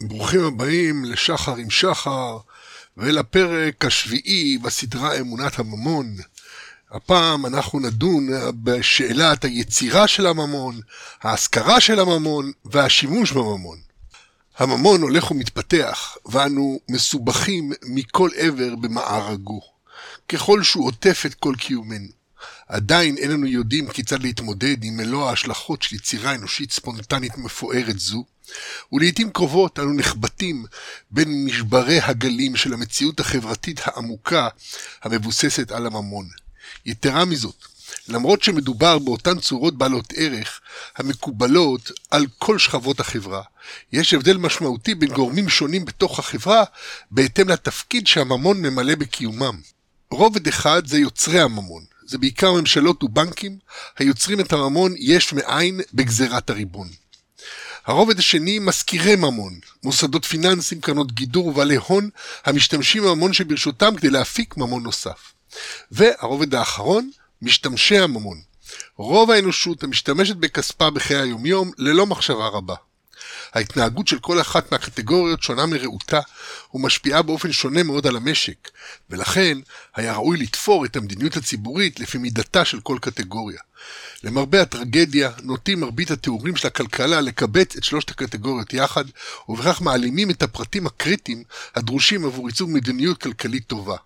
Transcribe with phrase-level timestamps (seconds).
[0.00, 2.38] ברוכים הבאים לשחר עם שחר
[2.96, 6.16] ולפרק השביעי בסדרה אמונת הממון.
[6.90, 8.28] הפעם אנחנו נדון
[8.62, 10.80] בשאלת היצירה של הממון,
[11.22, 13.78] ההשכרה של הממון והשימוש בממון.
[14.58, 19.60] הממון הולך ומתפתח, ואנו מסובכים מכל עבר במארגו,
[20.28, 22.08] ככל שהוא עוטף את כל קיומנו.
[22.68, 28.24] עדיין איננו יודעים כיצד להתמודד עם מלוא ההשלכות של יצירה אנושית ספונטנית מפוארת זו,
[28.92, 30.64] ולעיתים קרובות אנו נחבטים
[31.10, 34.48] בין משברי הגלים של המציאות החברתית העמוקה
[35.02, 36.28] המבוססת על הממון.
[36.86, 37.64] יתרה מזאת,
[38.08, 40.60] למרות שמדובר באותן צורות בעלות ערך
[40.96, 43.42] המקובלות על כל שכבות החברה,
[43.92, 46.64] יש הבדל משמעותי בין גורמים שונים בתוך החברה
[47.10, 49.60] בהתאם לתפקיד שהממון ממלא בקיומם.
[50.10, 53.58] רובד אחד זה יוצרי הממון, זה בעיקר ממשלות ובנקים
[53.98, 56.88] היוצרים את הממון יש מאין בגזירת הריבון.
[57.88, 62.10] הרובד השני, משכירי ממון, מוסדות פיננסיים, קרנות גידור ובעלי הון
[62.44, 65.32] המשתמשים בממון שברשותם כדי להפיק ממון נוסף.
[65.92, 67.10] והרובד האחרון,
[67.42, 68.40] משתמשי הממון.
[68.96, 72.74] רוב האנושות המשתמשת בכספה בחיי היומיום ללא מחשבה רבה.
[73.54, 76.20] ההתנהגות של כל אחת מהקטגוריות שונה מרעותה
[76.74, 78.70] ומשפיעה באופן שונה מאוד על המשק,
[79.10, 79.58] ולכן
[79.94, 83.60] היה ראוי לתפור את המדיניות הציבורית לפי מידתה של כל קטגוריה.
[84.24, 89.04] למרבה הטרגדיה, נוטים מרבית התיאורים של הכלכלה לקבץ את שלושת הקטגוריות יחד,
[89.48, 91.42] ובכך מעלימים את הפרטים הקריטיים
[91.74, 93.96] הדרושים עבור ייצוג מדיניות כלכלית טובה.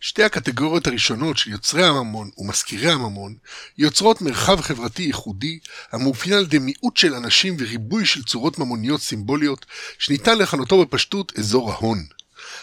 [0.00, 3.34] שתי הקטגוריות הראשונות של יוצרי הממון ומשכירי הממון
[3.78, 5.58] יוצרות מרחב חברתי ייחודי
[5.92, 9.66] המאופיין על ידי מיעוט של אנשים וריבוי של צורות ממוניות סימבוליות
[9.98, 12.04] שניתן לכנותו בפשטות אזור ההון.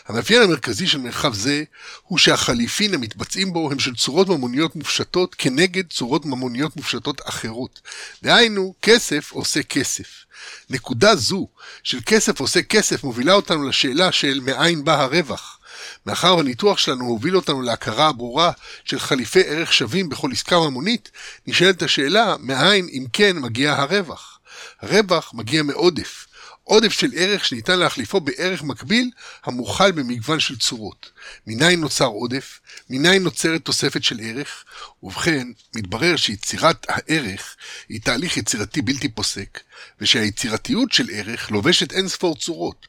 [0.08, 1.64] המאפיין המרכזי של מרחב זה
[2.04, 7.82] הוא שהחליפין המתבצעים בו הם של צורות ממוניות מופשטות כנגד צורות ממוניות מופשטות אחרות.
[8.24, 10.26] דהיינו, כסף עושה כסף.
[10.70, 11.48] נקודה זו
[11.84, 15.59] של כסף עושה כסף מובילה אותנו לשאלה של מאין בא הרווח.
[16.06, 18.52] מאחר והניתוח שלנו הוביל אותנו להכרה הברורה
[18.86, 21.12] של חליפי ערך שווים בכל עסקה ממונית,
[21.48, 24.40] נשאלת השאלה, מאין אם כן מגיע הרווח?
[24.82, 26.26] הרווח מגיע מעודף.
[26.70, 29.12] עודף של ערך שניתן להחליפו בערך מקביל
[29.44, 31.12] המוכל במגוון של צורות.
[31.48, 34.66] מניין נוצר עודף, מניין נוצרת תוספת של ערך,
[35.04, 37.56] ובכן, מתברר שיצירת הערך
[37.90, 39.60] היא תהליך יצירתי בלתי פוסק,
[40.02, 42.88] ושהיצירתיות של ערך לובשת אין ספור צורות.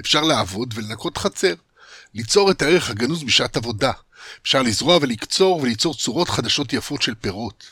[0.00, 1.54] אפשר לעבוד ולנקות חצר.
[2.14, 3.92] ליצור את הערך הגנוז בשעת עבודה.
[4.42, 7.64] אפשר לזרוע ולקצור וליצור צורות חדשות יפות של פירות.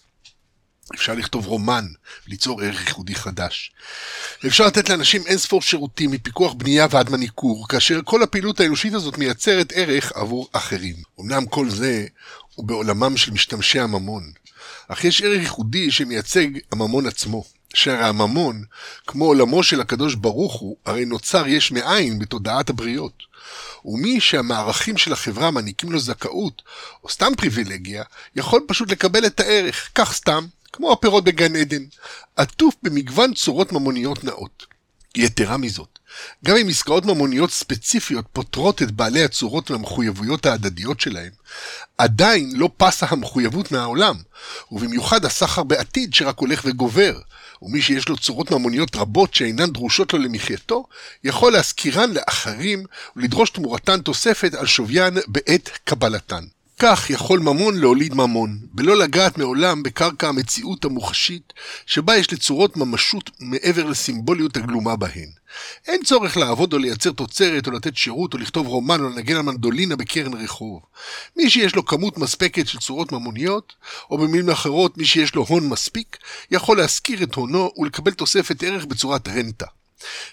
[0.95, 1.87] אפשר לכתוב רומן,
[2.27, 3.73] ליצור ערך ייחודי חדש.
[4.45, 9.19] ואפשר לתת לאנשים אין ספור שירותים מפיקוח בנייה ועד מניקור, כאשר כל הפעילות האנושית הזאת
[9.19, 10.97] מייצרת ערך עבור אחרים.
[11.21, 12.07] אמנם כל זה
[12.55, 14.33] הוא בעולמם של משתמשי הממון,
[14.89, 17.45] אך יש ערך ייחודי שמייצג הממון עצמו.
[17.75, 18.65] שהרי הממון,
[19.07, 23.23] כמו עולמו של הקדוש ברוך הוא, הרי נוצר יש מאין בתודעת הבריות.
[23.85, 26.63] ומי שהמערכים של החברה מעניקים לו זכאות,
[27.05, 28.05] או סתם פריבילגיה,
[28.37, 31.85] יכול פשוט לקבל את הערך, כך סתם, כמו הפירות בגן עדן,
[32.37, 34.67] עטוף במגוון צורות ממוניות נאות.
[35.15, 35.99] יתרה מזאת,
[36.45, 41.31] גם אם עסקאות ממוניות ספציפיות פותרות את בעלי הצורות והמחויבויות ההדדיות שלהם,
[41.99, 44.17] עדיין לא פסה המחויבות מהעולם,
[44.73, 47.21] ובמיוחד הסחר בעתיד שרק הולך וגובר,
[47.63, 50.87] ומי שיש לו צורות ממוניות רבות שאינן דרושות לו למחייתו,
[51.25, 52.85] יכול להשכירן לאחרים
[53.17, 56.45] ולדרוש תמורתן תוספת על שוויין בעת קבלתן.
[56.83, 61.53] כך יכול ממון להוליד ממון, בלא לגעת מעולם בקרקע המציאות המוחשית,
[61.87, 65.29] שבה יש לצורות ממשות מעבר לסימבוליות הגלומה בהן.
[65.87, 69.43] אין צורך לעבוד או לייצר תוצרת או לתת שירות או לכתוב רומן או לנגן על
[69.43, 70.81] מנדולינה בקרן רחוב.
[71.37, 73.73] מי שיש לו כמות מספקת של צורות ממוניות,
[74.11, 76.17] או במילים אחרות מי שיש לו הון מספיק,
[76.51, 79.67] יכול להשכיר את הונו ולקבל תוספת ערך בצורת רנטה.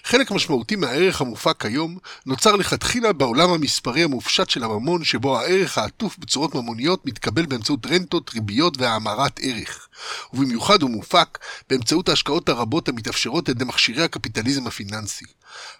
[0.04, 6.18] חלק משמעותי מהערך המופק כיום נוצר לכתחילה בעולם המספרי המופשט של הממון, שבו הערך העטוף
[6.18, 9.87] בצורות ממוניות מתקבל באמצעות רנטות, ריביות והאמרת ערך.
[10.32, 11.38] ובמיוחד הוא מופק
[11.70, 15.24] באמצעות ההשקעות הרבות המתאפשרות על ידי מכשירי הקפיטליזם הפיננסי.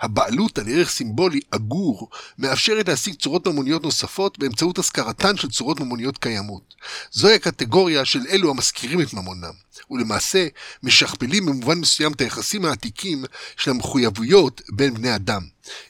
[0.00, 6.18] הבעלות על ערך סימבולי אגור מאפשרת להשיג צורות ממוניות נוספות באמצעות השכרתן של צורות ממוניות
[6.18, 6.74] קיימות.
[7.12, 9.52] זוהי הקטגוריה של אלו המשכירים את ממונם,
[9.90, 10.46] ולמעשה
[10.82, 13.24] משכפלים במובן מסוים את היחסים העתיקים
[13.56, 15.42] של המחויבויות בין בני אדם.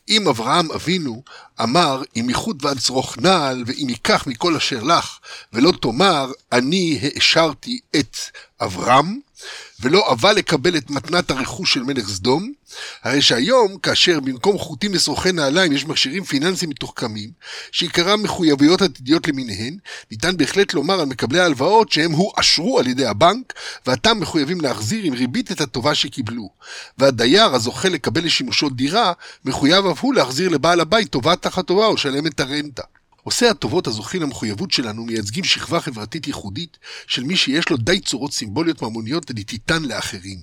[0.08, 1.22] אם אברהם אבינו
[1.62, 5.18] אמר, אם איחוד ואצרוך נעל, ואם ייקח מכל אשר לך,
[5.52, 8.16] ולא תאמר, אני העשרתי את
[8.60, 9.18] אברהם,
[9.80, 12.52] ולא אבל לקבל את מתנת הרכוש של מלך סדום,
[13.02, 17.30] הרי שהיום, כאשר במקום חוטים לשרוכי נעליים יש מכשירים פיננסיים מתוחכמים,
[17.72, 19.76] שעיקרם מחויבויות עתידיות למיניהן,
[20.10, 23.52] ניתן בהחלט לומר על מקבלי ההלוואות שהם הואשרו על ידי הבנק,
[23.86, 26.50] ועתם מחויבים להחזיר עם ריבית את הטובה שקיבלו.
[26.98, 29.12] והדייר הזוכה לקבל לשימושו דירה,
[29.44, 32.82] מחויב אף הוא להחזיר לבעל הבית טובה תחת טובה או לשלם את הרנטה.
[33.22, 36.76] עושי הטובות הזוכים למחויבות שלנו מייצגים שכבה חברתית ייחודית
[37.06, 40.38] של מי שיש לו די צורות סימבוליות ממוניות לטיטן לאחרים.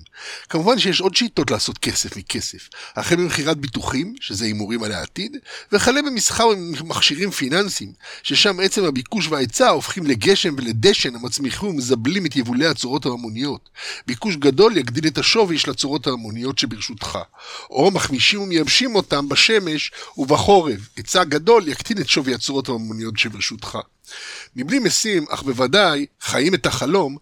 [0.48, 5.36] כמובן שיש עוד שיטות לעשות כסף מכסף, החל ממכירת ביטוחים, שזה הימורים על העתיד,
[5.72, 6.44] וכלה במסחר
[6.80, 7.92] במכשירים פיננסיים,
[8.22, 13.68] ששם עצם הביקוש וההיצע הופכים לגשם ולדשן המצמיחים ומזבלים את יבולי הצורות הממוניות.
[14.06, 17.18] ביקוש גדול יגדיל את השווי של הצורות הממוניות שברשותך,
[17.70, 20.88] או מחמישים ומייבשים אותם בשמש ובחורב.
[20.96, 23.78] היצע גדול יקטין את שווי הצורות הממוניות שברשותך.
[24.56, 27.16] מבלי משים, אך בוודאי חיים את החלום,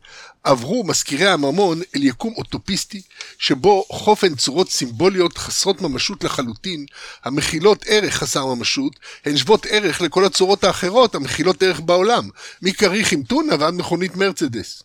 [0.44, 3.02] עברו מזכירי הממון אל יקום אוטופיסטי,
[3.38, 6.86] שבו חופן צורות סימבוליות חסרות ממשות לחלוטין,
[7.24, 8.92] המכילות ערך חסר ממשות,
[9.24, 12.28] הן שוות ערך לכל הצורות האחרות המכילות ערך בעולם,
[12.62, 14.82] מכריך עם טונה ועד מכונית מרצדס.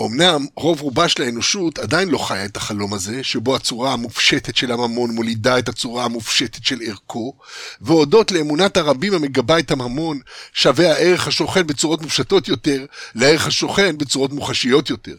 [0.00, 4.72] אמנם רוב רובה של האנושות עדיין לא חיה את החלום הזה, שבו הצורה המופשטת של
[4.72, 7.34] הממון מולידה את הצורה המופשטת של ערכו,
[7.80, 10.20] והודות לאמונת הרבים המגבה את הממון,
[10.52, 15.16] שווה הערך השוכן בצורות מופשטות יותר, לערך השוכן בצורות מוחשיות יותר.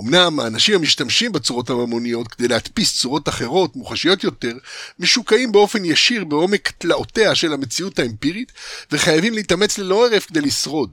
[0.00, 4.52] אמנם האנשים המשתמשים בצורות הממוניות כדי להדפיס צורות אחרות, מוחשיות יותר,
[4.98, 8.52] משוקעים באופן ישיר בעומק תלאותיה של המציאות האמפירית,
[8.92, 10.90] וחייבים להתאמץ ללא הרף כדי לשרוד.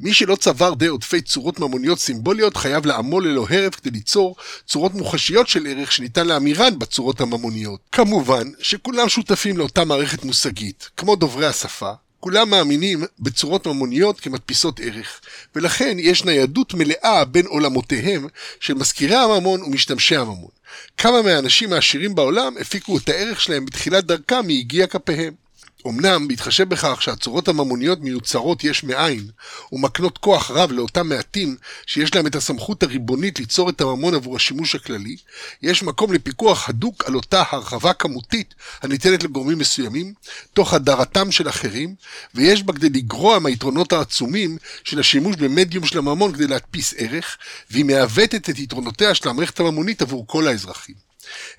[0.00, 4.36] מי שלא צבר די עודפי צורות ממוניות סימבוליות חייב לעמול ללא הרף כדי ליצור
[4.66, 7.80] צורות מוחשיות של ערך שניתן להמירן בצורות הממוניות.
[7.92, 11.92] כמובן שכולם שותפים לאותה מערכת מושגית, כמו דוברי השפה,
[12.24, 15.20] כולם מאמינים בצורות ממוניות כמדפיסות ערך,
[15.54, 18.26] ולכן יש ניידות מלאה בין עולמותיהם
[18.60, 20.50] של מזכירי הממון ומשתמשי הממון.
[20.98, 25.43] כמה מהאנשים העשירים בעולם הפיקו את הערך שלהם בתחילת דרכם מיגיע כפיהם.
[25.86, 29.30] אמנם, בהתחשב בכך שהצורות הממוניות מיוצרות יש מאין,
[29.72, 34.74] ומקנות כוח רב לאותם מעטים שיש להם את הסמכות הריבונית ליצור את הממון עבור השימוש
[34.74, 35.16] הכללי,
[35.62, 40.14] יש מקום לפיקוח הדוק על אותה הרחבה כמותית הניתנת לגורמים מסוימים,
[40.52, 41.94] תוך הדרתם של אחרים,
[42.34, 47.36] ויש בה כדי לגרוע מהיתרונות העצומים של השימוש במדיום של הממון כדי להדפיס ערך,
[47.70, 51.03] והיא מעוותת את יתרונותיה של המערכת הממונית עבור כל האזרחים.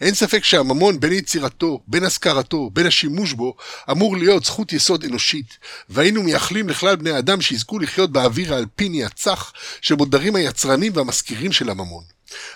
[0.02, 3.56] אין ספק שהממון, בין יצירתו, בין השכרתו, בין השימוש בו,
[3.92, 5.58] אמור להיות זכות יסוד אנושית,
[5.90, 11.70] והיינו מייחלים לכלל בני אדם שיזכו לחיות באוויר האלפיני הצח, שבו דרים היצרנים והמשכירים של
[11.70, 12.04] הממון.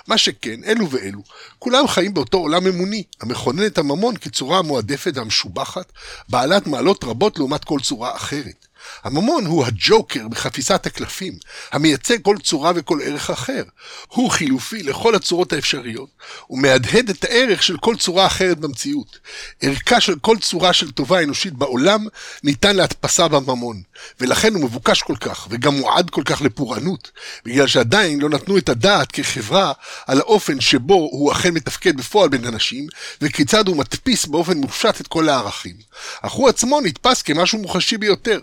[0.08, 1.22] מה שכן, אלו ואלו,
[1.60, 5.92] כולם חיים באותו עולם אמוני, המכונן את הממון כצורה המועדפת והמשובחת,
[6.30, 8.68] בעלת מעלות רבות לעומת כל צורה אחרת.
[9.04, 11.34] הממון הוא הג'וקר בחפיסת הקלפים,
[11.72, 13.64] המייצג כל צורה וכל ערך אחר.
[14.08, 16.10] הוא חילופי לכל הצורות האפשריות,
[16.50, 19.20] ומהדהד את הערך של כל צורה אחרת במציאות.
[19.62, 22.06] ערכה של כל צורה של טובה אנושית בעולם
[22.44, 23.82] ניתן להדפסה בממון,
[24.20, 27.12] ולכן הוא מבוקש כל כך, וגם מועד כל כך לפורענות,
[27.46, 29.74] בגלל שעדיין לא נתנו את הדעת כחברה
[30.08, 32.88] על האופן שבו הוא אכן מתפקד בפועל בין אנשים,
[33.22, 35.76] וכיצד הוא מדפיס באופן מופשט את כל הערכים.
[36.22, 38.40] אך הוא עצמו נתפס כמשהו מוחשי ביותר.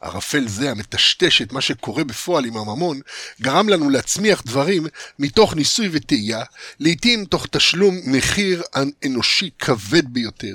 [0.00, 3.00] ערפל זה המטשטש את מה שקורה בפועל עם הממון,
[3.40, 4.86] גרם לנו להצמיח דברים
[5.18, 6.42] מתוך ניסוי וטעייה,
[6.80, 8.62] לעתים תוך תשלום מחיר
[9.04, 10.52] אנושי כבד ביותר.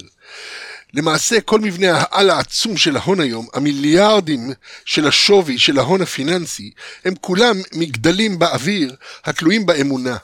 [0.94, 4.52] למעשה כל מבנה העל העצום של ההון היום, המיליארדים
[4.86, 6.72] של השווי של ההון הפיננסי,
[7.06, 8.96] הם כולם מגדלים באוויר
[9.26, 10.18] התלויים באמונה.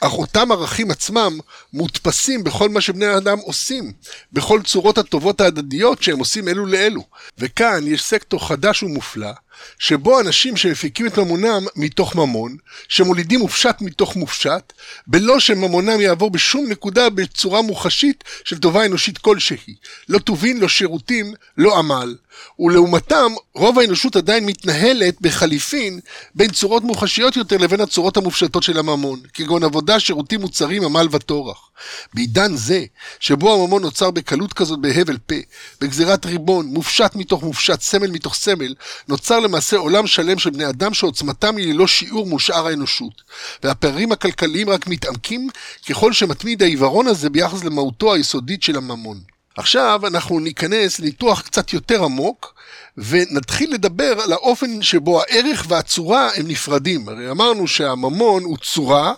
[0.00, 1.38] אך אותם ערכים עצמם
[1.72, 3.92] מודפסים בכל מה שבני האדם עושים,
[4.32, 7.04] בכל צורות הטובות ההדדיות שהם עושים אלו לאלו.
[7.38, 9.30] וכאן יש סקטור חדש ומופלא,
[9.78, 12.56] שבו אנשים שמפיקים את ממונם מתוך ממון,
[12.88, 14.72] שמולידים מופשט מתוך מופשט,
[15.06, 19.74] בלא שממונם יעבור בשום נקודה בצורה מוחשית של טובה אנושית כלשהי.
[20.08, 22.16] לא טובין, לא שירותים, לא עמל.
[22.58, 26.00] ולעומתם, רוב האנושות עדיין מתנהלת בחליפין
[26.34, 31.70] בין צורות מוחשיות יותר לבין הצורות המופשטות של הממון, כגון עבודה, שירותים, מוצרים, עמל וטורח.
[32.14, 32.84] בעידן זה,
[33.20, 35.34] שבו הממון נוצר בקלות כזאת בהבל פה,
[35.80, 38.74] בגזירת ריבון, מופשט מתוך מופשט, סמל מתוך סמל,
[39.08, 43.22] נוצר למעשה עולם שלם של בני אדם שעוצמתם היא ללא שיעור מול שאר האנושות.
[43.62, 45.48] והפערים הכלכליים רק מתעמקים
[45.88, 49.20] ככל שמתמיד העיוורון הזה ביחס למהותו היסודית של הממון.
[49.56, 52.54] עכשיו אנחנו ניכנס לניתוח קצת יותר עמוק,
[52.98, 57.08] ונתחיל לדבר על האופן שבו הערך והצורה הם נפרדים.
[57.08, 59.12] הרי אמרנו שהממון הוא צורה,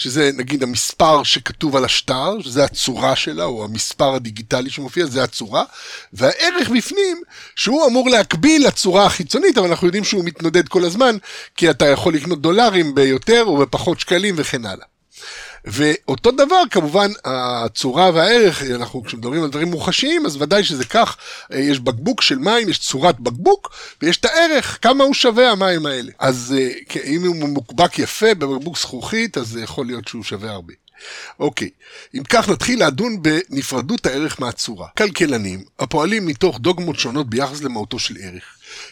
[0.00, 5.64] שזה נגיד המספר שכתוב על השטר, שזה הצורה שלה, או המספר הדיגיטלי שמופיע, זה הצורה,
[6.12, 7.22] והערך בפנים,
[7.56, 11.16] שהוא אמור להקביל לצורה החיצונית, אבל אנחנו יודעים שהוא מתנודד כל הזמן,
[11.56, 14.86] כי אתה יכול לקנות דולרים ביותר או בפחות שקלים וכן הלאה.
[15.64, 21.16] ואותו דבר, כמובן, הצורה והערך, אנחנו כשמדברים על דברים מוחשיים, אז ודאי שזה כך,
[21.50, 23.70] יש בקבוק של מים, יש צורת בקבוק,
[24.02, 26.12] ויש את הערך, כמה הוא שווה המים האלה.
[26.18, 26.68] אז אה,
[27.04, 30.72] אם הוא מוקבק יפה בבקבוק זכוכית, אז זה יכול להיות שהוא שווה הרבה.
[31.40, 31.70] אוקיי,
[32.14, 34.88] אם כך נתחיל לדון בנפרדות הערך מהצורה.
[34.96, 38.44] כלכלנים, הפועלים מתוך דוגמות שונות ביחס למהותו של ערך,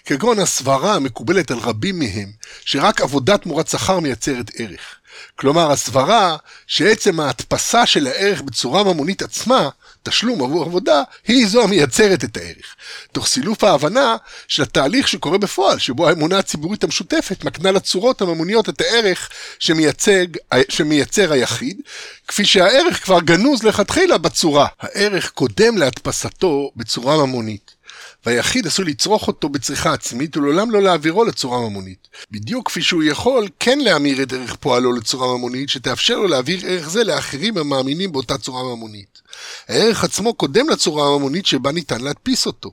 [0.04, 2.32] כגון הסברה המקובלת על רבים מהם,
[2.64, 4.97] שרק עבודת תמורת שכר מייצרת ערך.
[5.36, 9.68] כלומר, הסברה שעצם ההדפסה של הערך בצורה ממונית עצמה,
[10.02, 12.76] תשלום עבור עבודה, היא זו המייצרת את הערך.
[13.12, 14.16] תוך סילוף ההבנה
[14.48, 20.26] של התהליך שקורה בפועל, שבו האמונה הציבורית המשותפת מקנה לצורות הממוניות את הערך שמייצג,
[20.68, 21.80] שמייצר היחיד,
[22.28, 24.66] כפי שהערך כבר גנוז לכתחילה בצורה.
[24.80, 27.77] הערך קודם להדפסתו בצורה ממונית.
[28.26, 32.08] והיחיד עשוי לצרוך אותו בצריכה עצמית ולעולם לא להעבירו לצורה ממונית.
[32.30, 36.88] בדיוק כפי שהוא יכול כן להמיר את ערך פועלו לצורה ממונית, שתאפשר לו להעביר ערך
[36.88, 39.22] זה לאחרים המאמינים באותה צורה ממונית.
[39.68, 42.70] הערך עצמו קודם לצורה הממונית שבה ניתן להדפיס אותו.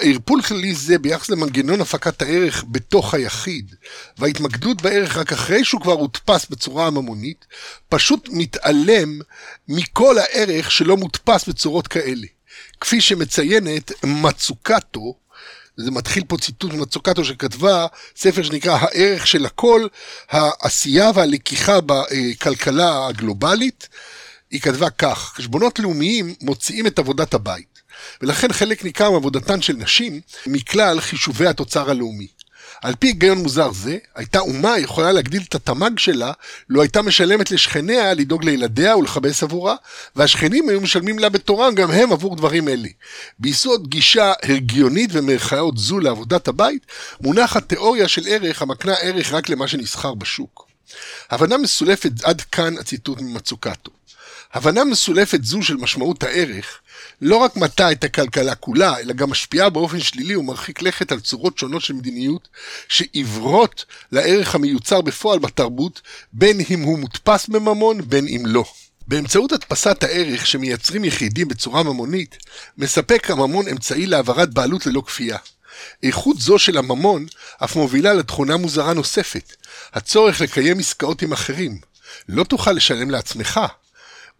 [0.00, 3.74] ערפול כללי זה ביחס למנגנון הפקת הערך בתוך היחיד,
[4.18, 7.46] וההתמקדות בערך רק אחרי שהוא כבר הודפס בצורה הממונית,
[7.88, 9.20] פשוט מתעלם
[9.68, 12.26] מכל הערך שלא מודפס בצורות כאלה.
[12.82, 15.14] כפי שמציינת מצוקטו,
[15.76, 17.86] זה מתחיל פה ציטוט מצוקטו שכתבה
[18.16, 19.86] ספר שנקרא הערך של הכל,
[20.30, 23.88] העשייה והלקיחה בכלכלה הגלובלית.
[24.50, 27.82] היא כתבה כך, חשבונות לאומיים מוציאים את עבודת הבית,
[28.20, 32.28] ולכן חלק ניכר מעבודתן של נשים מכלל חישובי התוצר הלאומי.
[32.82, 36.32] על פי היגיון מוזר זה, הייתה אומה יכולה להגדיל את התמ"ג שלה,
[36.68, 39.76] לו הייתה משלמת לשכניה לדאוג לילדיה ולכבס עבורה,
[40.16, 42.88] והשכנים היו משלמים לה בתורם גם הם עבור דברים אלה.
[43.38, 46.86] ביסוד גישה הגיונית ומרכאות זו לעבודת הבית,
[47.20, 50.66] מונחת תיאוריה של ערך המקנה ערך רק למה שנסחר בשוק.
[51.30, 53.90] הבנה מסולפת, עד כאן הציטוט ממצוקתו.
[54.52, 56.78] הבנה מסולפת זו של משמעות הערך,
[57.20, 61.58] לא רק מטה את הכלכלה כולה, אלא גם משפיעה באופן שלילי ומרחיק לכת על צורות
[61.58, 62.48] שונות של מדיניות,
[62.88, 66.00] שעיוורות לערך המיוצר בפועל בתרבות,
[66.32, 68.64] בין אם הוא מודפס בממון, בין אם לא.
[69.08, 72.36] באמצעות הדפסת הערך שמייצרים יחידים בצורה ממונית,
[72.78, 75.38] מספק הממון אמצעי להעברת בעלות ללא כפייה.
[76.02, 77.26] איכות זו של הממון
[77.64, 79.56] אף מובילה לתכונה מוזרה נוספת,
[79.92, 81.78] הצורך לקיים עסקאות עם אחרים.
[82.28, 83.60] לא תוכל לשלם לעצמך,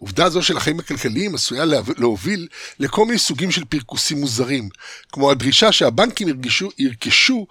[0.02, 1.64] עובדה זו של החיים הכלכליים עשויה
[1.98, 4.68] להוביל לכל מיני סוגים של פרכוסים מוזרים,
[5.12, 6.28] כמו הדרישה שהבנקים
[6.78, 7.46] ירכשו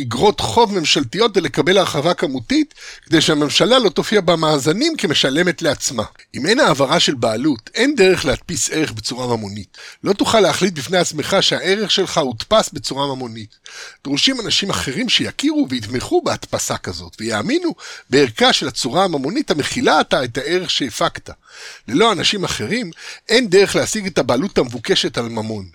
[0.00, 2.74] אגרות חוב ממשלתיות כדי לקבל הרחבה כמותית,
[3.06, 6.02] כדי שהממשלה לא תופיע במאזנים כמשלמת לעצמה.
[6.34, 9.78] אם אין העברה של בעלות, אין דרך להדפיס ערך בצורה ממונית.
[10.04, 13.56] לא תוכל להחליט בפני עצמך שהערך שלך הודפס בצורה ממונית.
[14.04, 17.74] דרושים אנשים אחרים שיכירו ויתמכו בהדפסה כזאת, ויאמינו
[18.10, 21.30] בערכה של הצורה הממונית המכילה אתה את הערך שהפקת.
[21.88, 22.90] ללא אנשים אחרים,
[23.28, 25.66] אין דרך להשיג את הבעלות המבוקשת על ממון.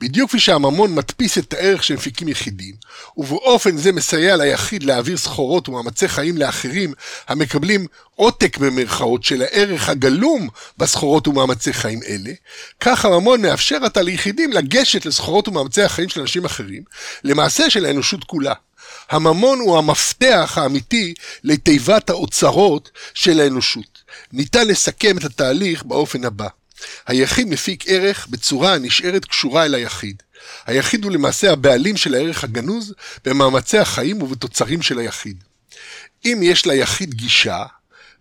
[0.00, 2.74] בדיוק כפי שהממון מדפיס את הערך שמפיקים יחידים,
[3.16, 6.92] ובאופן זה מסייע ליחיד להעביר סחורות ומאמצי חיים לאחרים
[7.28, 12.32] המקבלים עותק במרכאות של הערך הגלום בסחורות ומאמצי חיים אלה,
[12.80, 16.82] כך הממון מאפשר עתה ליחידים לגשת לסחורות ומאמצי החיים של אנשים אחרים,
[17.24, 18.54] למעשה של האנושות כולה.
[19.10, 21.14] הממון הוא המפתח האמיתי
[21.44, 24.02] לתיבת האוצרות של האנושות.
[24.32, 26.48] ניתן לסכם את התהליך באופן הבא.
[27.06, 30.22] היחיד מפיק ערך בצורה הנשארת קשורה אל היחיד.
[30.66, 35.44] היחיד הוא למעשה הבעלים של הערך הגנוז במאמצי החיים ובתוצרים של היחיד.
[36.24, 37.64] אם יש ליחיד גישה,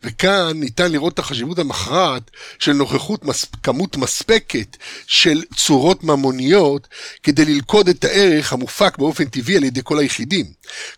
[0.05, 3.45] וכאן ניתן לראות את החשיבות המכרעת של נוכחות מס...
[3.63, 6.87] כמות מספקת של צורות ממוניות
[7.23, 10.45] כדי ללכוד את הערך המופק באופן טבעי על ידי כל היחידים.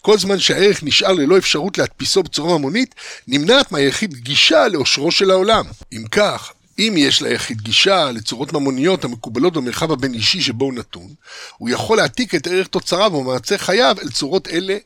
[0.01, 2.95] כל זמן שהערך נשאר ללא אפשרות להדפיסו בצורה ממונית,
[3.27, 5.65] נמנעת מהיחיד גישה לאושרו של העולם.
[5.93, 11.13] אם כך, אם יש ליחיד גישה לצורות ממוניות המקובלות במרחב הבין-אישי שבו הוא נתון,
[11.57, 14.77] הוא יכול להעתיק את ערך תוצריו ומעצי חייו אל צורות אלה.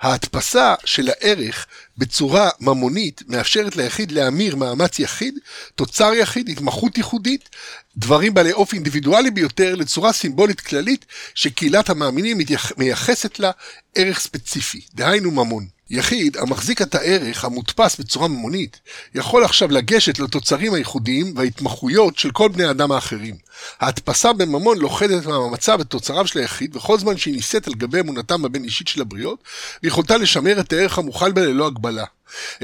[0.00, 1.66] ההדפסה של הערך
[1.98, 5.38] בצורה ממונית מאפשרת ליחיד להמיר מאמץ יחיד,
[5.74, 7.48] תוצר יחיד, התמחות ייחודית,
[7.96, 12.38] דברים בעלי אופי אינדיבידואלי ביותר לצורה סימבולית כללית שקהילת המאמינים
[12.76, 13.50] מייחסת לה
[13.94, 15.75] ערך ספציפי, דהיינו ממון.
[15.90, 18.80] יחיד המחזיק את הערך המודפס בצורה ממונית,
[19.14, 23.34] יכול עכשיו לגשת לתוצרים הייחודיים וההתמחויות של כל בני האדם האחרים.
[23.80, 28.44] ההדפסה בממון לוכדת מהמצב את תוצריו של היחיד, וכל זמן שהיא נישאת על גבי אמונתם
[28.44, 29.38] הבין אישית של הבריות,
[29.82, 32.04] ויכולתה לשמר את הערך המוכל בה ללא הגבלה.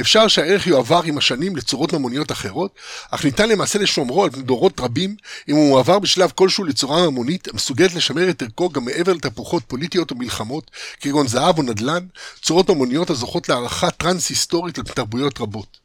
[0.00, 2.74] אפשר שהערך יועבר עם השנים לצורות ממוניות אחרות,
[3.10, 5.16] אך ניתן למעשה לשומרו על דורות רבים
[5.48, 10.12] אם הוא מועבר בשלב כלשהו לצורה ממונית המסוגלת לשמר את ערכו גם מעבר לתהפוכות פוליטיות
[10.12, 12.06] ומלחמות, כגון זהב או נדל"ן,
[12.42, 15.82] צורות ממוניות הזוכות להערכה טרנס-היסטורית על תרבויות רבות.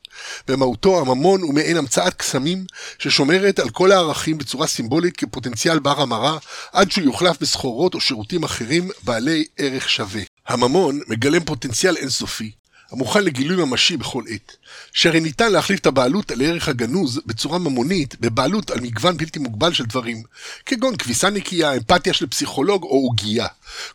[0.47, 2.65] במהותו הממון הוא מעין המצאת קסמים
[2.99, 6.37] ששומרת על כל הערכים בצורה סימבולית כפוטנציאל בר המרה
[6.73, 10.21] עד שהוא יוחלף בסחורות או שירותים אחרים בעלי ערך שווה.
[10.47, 12.51] הממון מגלם פוטנציאל אינסופי,
[12.91, 14.55] המוכן לגילוי ממשי בכל עת,
[14.93, 19.73] שהרי ניתן להחליף את הבעלות על ערך הגנוז בצורה ממונית בבעלות על מגוון בלתי מוגבל
[19.73, 20.23] של דברים,
[20.65, 23.47] כגון כביסה נקייה, אמפתיה של פסיכולוג או עוגייה.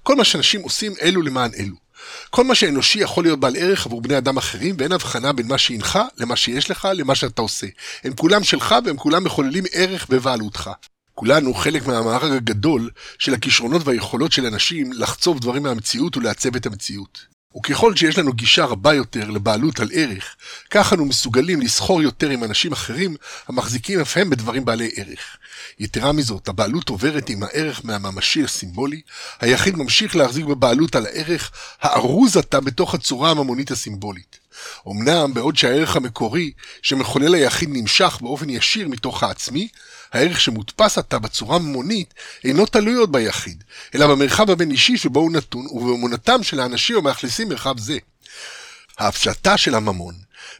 [0.02, 1.76] כל מה שאנשים עושים אלו למען אלו.
[2.30, 5.58] כל מה שאנושי יכול להיות בעל ערך עבור בני אדם אחרים, ואין הבחנה בין מה
[5.58, 7.66] שהנך למה שיש לך למה שאתה עושה.
[8.04, 10.70] הם כולם שלך והם כולם מחוללים ערך בבעלותך.
[11.14, 17.32] כולנו חלק מהמארג הגדול של הכישרונות והיכולות של אנשים לחצוב דברים מהמציאות ולעצב את המציאות.
[17.56, 20.36] וככל שיש לנו גישה רבה יותר לבעלות על ערך,
[20.70, 23.16] כך אנו מסוגלים לסחור יותר עם אנשים אחרים
[23.48, 25.36] המחזיקים אף הם בדברים בעלי ערך.
[25.78, 29.00] יתרה מזאת, הבעלות עוברת עם הערך מהממשי הסימבולי,
[29.40, 34.38] היחיד ממשיך להחזיק בבעלות על הערך הארוז עתה בתוך הצורה הממונית הסימבולית.
[34.88, 39.68] אמנם, בעוד שהערך המקורי שמחולל היחיד נמשך באופן ישיר מתוך העצמי,
[40.12, 42.14] הערך שמודפס עתה בצורה ממונית
[42.44, 43.64] אינו תלוי עוד ביחיד,
[43.94, 47.98] אלא במרחב הבין-אישי שבו הוא נתון ובאמונתם של האנשים המאכלסים מרחב זה.
[48.98, 50.14] ההפשטה של הממון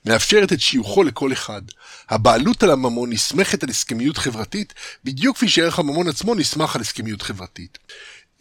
[0.05, 1.63] מאפשרת את שיוכו לכל אחד.
[2.11, 7.23] הבעלות על הממון נסמכת על הסכמיות חברתית, בדיוק כפי שערך הממון עצמו נסמך על הסכמיות
[7.23, 7.79] חברתית.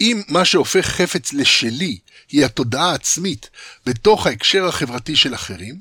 [0.01, 1.97] אם מה שהופך חפץ לשלי
[2.29, 3.49] היא התודעה העצמית
[3.85, 5.79] בתוך ההקשר החברתי של אחרים,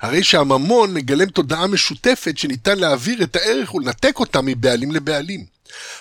[0.00, 5.58] הרי שהממון מגלם תודעה משותפת שניתן להעביר את הערך ולנתק אותה מבעלים לבעלים.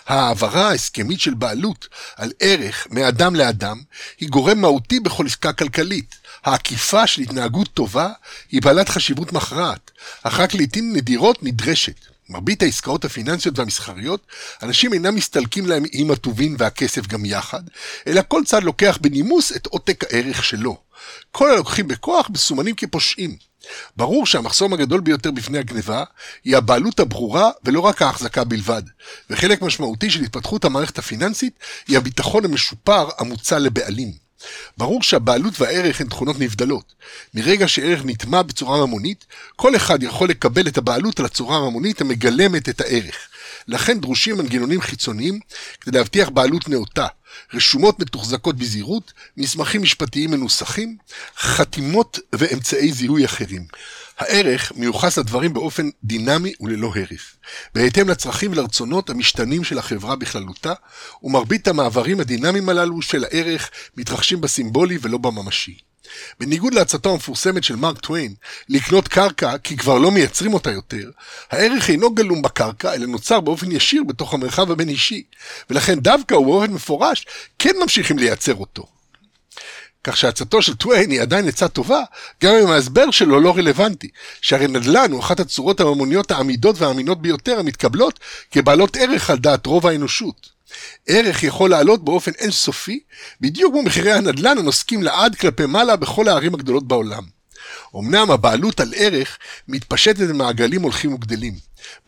[0.08, 3.82] ההעברה ההסכמית של בעלות על ערך מאדם לאדם
[4.20, 6.16] היא גורם מהותי בכל עסקה כלכלית.
[6.44, 8.10] העקיפה של התנהגות טובה
[8.52, 9.92] היא בעלת חשיבות מכרעת,
[10.24, 11.96] אך רק לעיתים נדירות נדרשת.
[12.30, 14.28] מרבית העסקאות הפיננסיות והמסחריות,
[14.64, 17.62] אנשים אינם מסתלקים להם עם הטובין והכסף גם יחד,
[18.08, 20.78] אלא כל צד לוקח בנימוס את עותק הערך שלו.
[21.32, 23.38] כל הלוקחים בכוח מסומנים כפושעים.
[23.96, 26.04] ברור שהמחסום הגדול ביותר בפני הגניבה
[26.44, 28.84] היא הבעלות הברורה ולא רק ההחזקה בלבד,
[29.30, 34.28] וחלק משמעותי של התפתחות המערכת הפיננסית היא הביטחון המשופר המוצע לבעלים.
[34.78, 36.94] ברור שהבעלות והערך הן תכונות נבדלות.
[37.34, 42.70] מרגע שערך נטמע בצורה ממונית, כל אחד יכול לקבל את הבעלות על הצורה הממונית המגלמת
[42.70, 43.16] את הערך.
[43.68, 45.40] לכן דרושים מנגנונים חיצוניים
[45.82, 47.08] כדי להבטיח בעלות נאותה,
[47.54, 50.98] רשומות מתוחזקות בזהירות, מסמכים משפטיים מנוסחים,
[51.38, 53.66] חתימות ואמצעי זיהוי אחרים.
[54.18, 57.36] הערך מיוחס לדברים באופן דינמי וללא הרף,
[57.76, 60.74] בהתאם לצרכים ולרצונות המשתנים של החברה בכללותה,
[61.24, 65.87] ומרבית המעברים הדינמיים הללו של הערך מתרחשים בסימבולי ולא בממשי.
[66.40, 68.34] בניגוד לעצתו המפורסמת של מרק טוויין,
[68.70, 71.10] לקנות קרקע כי כבר לא מייצרים אותה יותר,
[71.52, 75.24] הערך אינו גלום בקרקע, אלא נוצר באופן ישיר בתוך המרחב הבין-אישי,
[75.70, 77.26] ולכן דווקא ובאופן מפורש
[77.60, 78.88] כן ממשיכים לייצר אותו.
[80.04, 82.02] כך שעצתו של טוויין היא עדיין עצה טובה,
[82.44, 84.10] גם אם ההסבר שלו לא רלוונטי,
[84.42, 88.20] שהרי נדל"ן הוא אחת הצורות הממוניות העמידות והאמינות ביותר המתקבלות
[88.52, 90.57] כבעלות ערך על דעת רוב האנושות.
[91.08, 93.00] ערך יכול לעלות באופן אינסופי,
[93.42, 97.24] בדיוק כמו מחירי הנדל"ן הנוסקים לעד כלפי מעלה בכל הערים הגדולות בעולם.
[97.96, 101.54] אמנם הבעלות על ערך מתפשטת במעגלים הולכים וגדלים.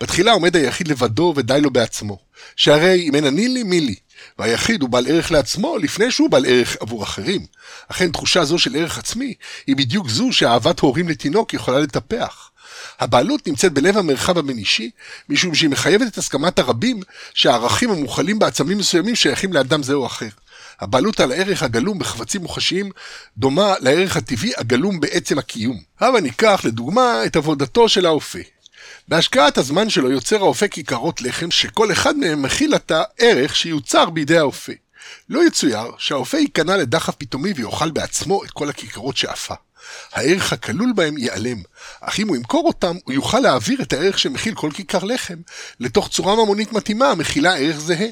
[0.01, 2.19] בתחילה עומד היחיד לבדו ודי לו בעצמו,
[2.55, 3.95] שהרי אם אין אני לי, מי לי.
[4.39, 7.45] והיחיד הוא בעל ערך לעצמו לפני שהוא בעל ערך עבור אחרים.
[7.87, 9.33] אכן תחושה זו של ערך עצמי
[9.67, 12.48] היא בדיוק זו שאהבת הורים לתינוק יכולה לטפח.
[12.99, 14.89] הבעלות נמצאת בלב המרחב הבין-אישי,
[15.29, 17.01] משום שהיא מחייבת את הסכמת הרבים
[17.34, 20.29] שהערכים המוכלים בעצמים מסוימים שייכים לאדם זה או אחר.
[20.79, 22.91] הבעלות על הערך הגלום בחפצים מוחשיים
[23.38, 25.82] דומה לערך הטבעי הגלום בעצם הקיום.
[25.99, 28.39] הבה ניקח לדוגמה את עבודתו של האופה.
[29.08, 34.38] בהשקעת הזמן שלו יוצר האופה כיכרות לחם שכל אחד מהם מכיל עתה ערך שיוצר בידי
[34.38, 34.73] האופה.
[35.29, 39.55] לא יצויר שהאופה ייכנע לדחף פתאומי ויאכל בעצמו את כל הכיכרות שאפה.
[40.13, 41.58] הערך הכלול בהם ייעלם,
[42.01, 45.37] אך אם הוא ימכור אותם, הוא יוכל להעביר את הערך שמכיל כל כיכר לחם
[45.79, 48.07] לתוך צורה ממונית מתאימה המכילה ערך זהה.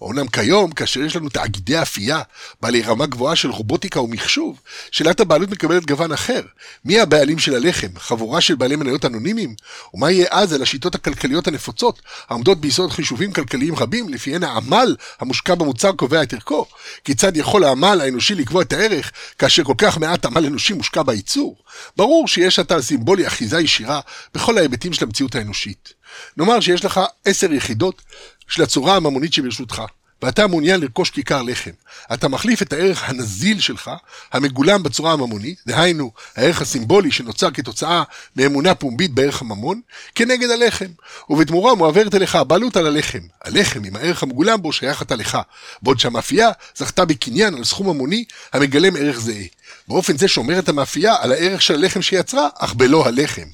[0.00, 2.22] אומנם כיום, כאשר יש לנו תאגידי אפייה,
[2.60, 6.40] בעלי רמה גבוהה של רובוטיקה ומחשוב, שאלת הבעלות מקבלת גוון אחר.
[6.84, 7.88] מי הבעלים של הלחם?
[7.98, 9.54] חבורה של בעלי מניות אנונימיים?
[9.94, 15.54] ומה יהיה אז על השיטות הכלכליות הנפוצות, העומדות ביסוד חישובים כלכליים רבים, לפיהן העמל המושקע
[15.54, 16.66] במוצר קובע את ערכו?
[17.04, 21.56] כיצד יכול העמל האנושי לקבוע את הערך, כאשר כל כך מעט עמל אנושי מושקע בייצור?
[21.96, 24.00] ברור שיש עתה סימבולי אחיזה ישירה
[24.34, 25.92] בכל ההיבטים של המציאות האנושית.
[26.36, 28.02] נאמר שיש לך עשר יחידות
[28.48, 29.82] של הצורה הממונית שברשותך.
[30.22, 31.70] ואתה מעוניין לרכוש כיכר לחם.
[32.14, 33.90] אתה מחליף את הערך הנזיל שלך,
[34.32, 38.02] המגולם בצורה הממונית, דהיינו, הערך הסימבולי שנוצר כתוצאה
[38.36, 39.80] מאמונה פומבית בערך הממון,
[40.14, 40.86] כנגד הלחם.
[41.30, 43.18] ובתמורה מועברת אליך הבעלות על הלחם.
[43.44, 45.38] הלחם עם הערך המגולם בו שייך אתה לך,
[45.82, 49.44] בעוד שהמאפייה זכתה בקניין על סכום ממוני המגלם ערך זהה.
[49.88, 53.46] באופן זה שומרת המאפייה על הערך של הלחם שיצרה, אך בלא הלחם.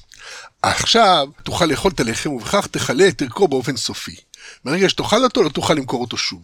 [0.61, 4.15] עכשיו תוכל לאכול את הלחם ובכך תכלה את ערכו באופן סופי.
[4.65, 6.41] ברגע שתאכל אותו לא תוכל למכור אותו שוב.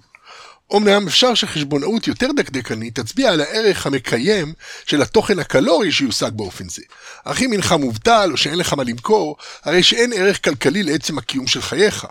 [0.75, 4.53] אמנם אפשר שחשבונאות יותר דקדקנית תצביע על הערך המקיים
[4.86, 6.82] של התוכן הקלורי שיושג באופן זה.
[7.23, 11.47] אך אם אינך מובטל או שאין לך מה למכור, הרי שאין ערך כלכלי לעצם הקיום
[11.47, 12.08] של חייך.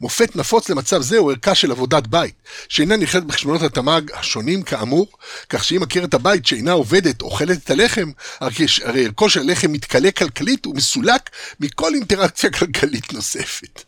[0.00, 2.34] מופת נפוץ למצב זה הוא ערכה של עבודת בית,
[2.68, 5.06] שאינה נכללת בחשבונות התמ"ג השונים כאמור,
[5.48, 8.66] כך שאם עקרת הבית שאינה עובדת אוכלת את הלחם, הרי
[9.06, 13.84] ערכו של הלחם מתכלה כלכלית ומסולק מכל אינטראקציה כלכלית נוספת.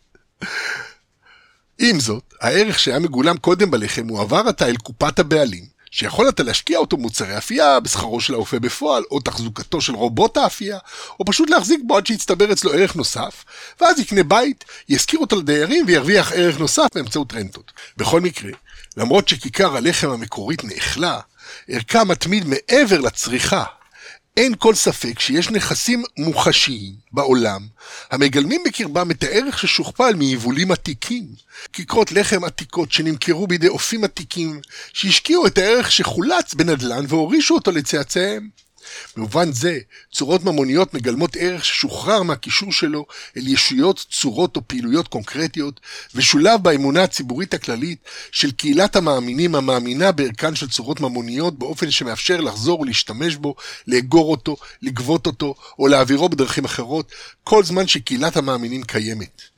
[1.90, 6.78] עם זאת, הערך שהיה מגולם קודם בלחם הועבר עתה אל קופת הבעלים, שיכול אתה להשקיע
[6.78, 10.78] אותו במוצרי אפייה, בשכרו של האופה בפועל, או תחזוקתו של רובוט האפייה,
[11.20, 13.44] או פשוט להחזיק בו עד שיצטבר אצלו ערך נוסף,
[13.80, 17.72] ואז יקנה בית, ישכיר אותו לדיירים וירוויח ערך נוסף באמצעות רנטות.
[17.96, 18.50] בכל מקרה,
[18.96, 21.20] למרות שכיכר הלחם המקורית נאכלה,
[21.68, 23.64] ערכה מתמיד מעבר לצריכה
[24.36, 27.66] אין כל ספק שיש נכסים מוחשיים בעולם
[28.10, 31.26] המגלמים בקרבם את הערך ששוכפל מיבולים עתיקים.
[31.72, 34.60] כיכרות לחם עתיקות שנמכרו בידי אופים עתיקים
[34.92, 38.48] שהשקיעו את הערך שחולץ בנדל"ן והורישו אותו לצאצאיהם.
[39.16, 39.78] במובן זה,
[40.12, 45.80] צורות ממוניות מגלמות ערך ששוחרר מהקישור שלו אל ישויות, צורות או פעילויות קונקרטיות,
[46.14, 47.98] ושולב באמונה הציבורית הכללית
[48.32, 53.54] של קהילת המאמינים המאמינה בערכן של צורות ממוניות באופן שמאפשר לחזור ולהשתמש בו,
[53.86, 57.12] לאגור אותו, לגבות אותו, או להעבירו בדרכים אחרות,
[57.44, 59.51] כל זמן שקהילת המאמינים קיימת.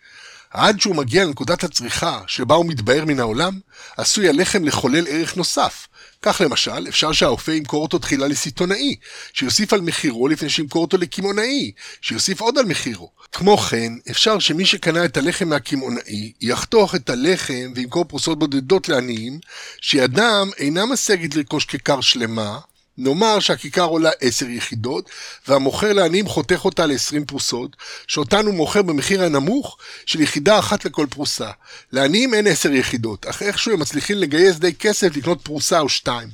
[0.55, 3.59] עד שהוא מגיע לנקודת הצריכה שבה הוא מתבהר מן העולם,
[3.97, 5.87] עשוי הלחם לחולל ערך נוסף,
[6.23, 8.97] כך למשל, אפשר שהאופה ימכור אותו תחילה לסיטונאי,
[9.33, 13.11] שיוסיף על מחירו לפני שימכור אותו לקמעונאי, שיוסיף עוד על מחירו.
[13.33, 19.39] כמו כן, אפשר שמי שקנה את הלחם מהקמעונאי, יחתוך את הלחם וימכור פרוסות בודדות לעניים,
[19.81, 22.59] שידם אינה משגת לרכוש כיכר שלמה,
[22.99, 25.11] נאמר שהכיכר עולה 10 יחידות,
[25.49, 27.77] והמוכר לעניים חותך אותה ל-20 פרוסות,
[28.07, 29.77] שאותן הוא מוכר במחיר הנמוך
[30.07, 31.51] של יחידה אחת לכל פרוסה.
[31.93, 36.29] לעניים אין 10 יחידות, אך איכשהו הם מצליחים לגייס די כסף לקנות פרוסה או שתיים.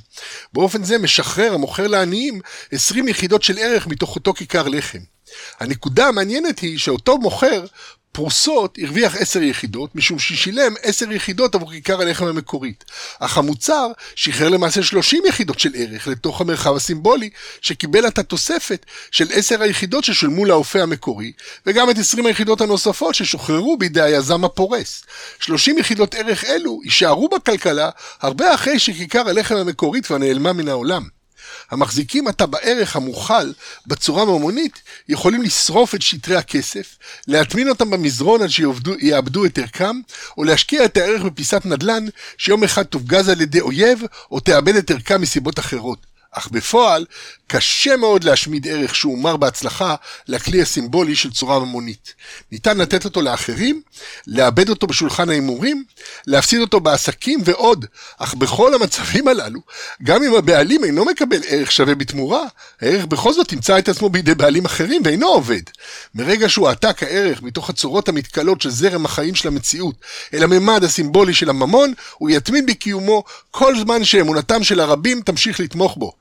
[0.53, 4.99] באופן זה משחרר המוכר לעניים 20 יחידות של ערך מתוך אותו כיכר לחם.
[5.59, 7.65] הנקודה המעניינת היא שאותו מוכר
[8.11, 12.83] פרוסות הרוויח 10 יחידות, משום ששילם 10 יחידות עבור כיכר הלחם המקורית.
[13.19, 17.29] אך המוצר שחרר למעשה 30 יחידות של ערך לתוך המרחב הסימבולי,
[17.61, 21.31] שקיבל את התוספת של 10 היחידות ששולמו לאופה המקורי,
[21.65, 25.03] וגם את 20 היחידות הנוספות ששוחררו בידי היזם הפורס.
[25.39, 27.89] 30 יחידות ערך אלו יישארו בכלכלה
[28.21, 31.20] הרבה אחרי שכיכר הלחם המקורית כבר נעלמה מן העולם.
[31.71, 33.51] המחזיקים עתה בערך המוכל
[33.87, 39.95] בצורה ממונית, יכולים לשרוף את שטרי הכסף, להטמין אותם במזרון עד שיאבדו את ערכם,
[40.37, 42.05] או להשקיע את הערך בפיסת נדל"ן
[42.37, 44.01] שיום אחד תופגז על ידי אויב,
[44.31, 46.10] או תאבד את ערכם מסיבות אחרות.
[46.31, 47.05] אך בפועל,
[47.47, 49.95] קשה מאוד להשמיד ערך שהומר בהצלחה
[50.27, 52.13] לכלי הסימבולי של צורה ממונית.
[52.51, 53.81] ניתן לתת אותו לאחרים,
[54.27, 55.83] לאבד אותו בשולחן ההימורים,
[56.27, 57.85] להפסיד אותו בעסקים ועוד,
[58.17, 59.59] אך בכל המצבים הללו,
[60.03, 62.43] גם אם הבעלים אינו מקבל ערך שווה בתמורה,
[62.81, 65.61] הערך בכל זאת ימצא את עצמו בידי בעלים אחרים ואינו עובד.
[66.15, 69.95] מרגע שהוא עתק הערך מתוך הצורות המתכלות של זרם החיים של המציאות
[70.33, 75.97] אל הממד הסימבולי של הממון, הוא יתמיד בקיומו כל זמן שאמונתם של הרבים תמשיך לתמוך
[75.97, 76.20] בו.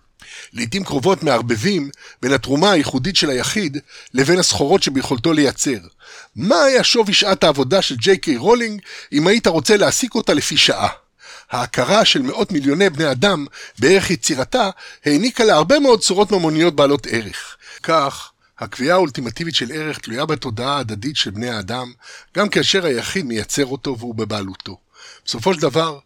[0.53, 1.91] לעיתים קרובות מערבבים
[2.23, 3.79] בין התרומה הייחודית של היחיד
[4.15, 5.79] לבין הסחורות שביכולתו לייצר.
[6.37, 8.81] מה היה שווי שעת העבודה של ג'יי קיי רולינג
[9.13, 10.89] אם היית רוצה להעסיק אותה לפי שעה?
[11.51, 13.47] ההכרה של מאות מיליוני בני אדם
[13.79, 14.71] בערך יצירתה
[15.05, 17.57] העניקה לה הרבה מאוד צורות ממוניות בעלות ערך.
[17.83, 21.93] כך, הקביעה האולטימטיבית של ערך תלויה בתודעה ההדדית של בני האדם,
[22.37, 24.79] גם כאשר היחיד מייצר אותו והוא בבעלותו.
[25.25, 25.99] בסופו של דבר,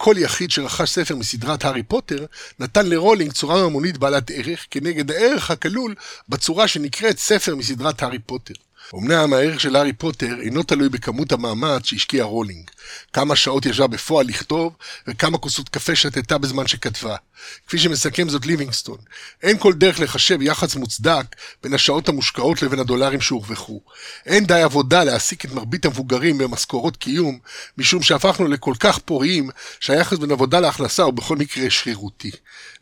[0.00, 2.26] כל יחיד שרכש ספר מסדרת הארי פוטר,
[2.58, 5.94] נתן לרולינג צורה ממונית בעלת ערך כנגד הערך הכלול
[6.28, 8.54] בצורה שנקראת ספר מסדרת הארי פוטר.
[8.94, 12.70] אמנם הערך של הארי פוטר אינו תלוי בכמות המאמץ שהשקיע רולינג,
[13.12, 14.76] כמה שעות ישבה בפועל לכתוב,
[15.08, 17.16] וכמה כוסות קפה שתתה בזמן שכתבה.
[17.66, 18.98] כפי שמסכם זאת ליבינגסטון,
[19.42, 21.24] אין כל דרך לחשב יחס מוצדק
[21.62, 23.80] בין השעות המושקעות לבין הדולרים שהורווחו.
[24.26, 27.38] אין די עבודה להעסיק את מרבית המבוגרים במשכורות קיום,
[27.78, 32.30] משום שהפכנו לכל כך פוריים, שהיחס בין עבודה להכנסה הוא בכל מקרה שרירותי.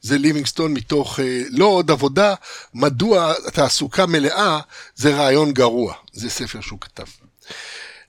[0.01, 2.35] זה ליבינגסטון מתוך אה, לא עוד עבודה,
[2.75, 4.61] מדוע תעסוקה מלאה
[4.95, 5.95] זה רעיון גרוע.
[6.13, 7.05] זה ספר שהוא כתב.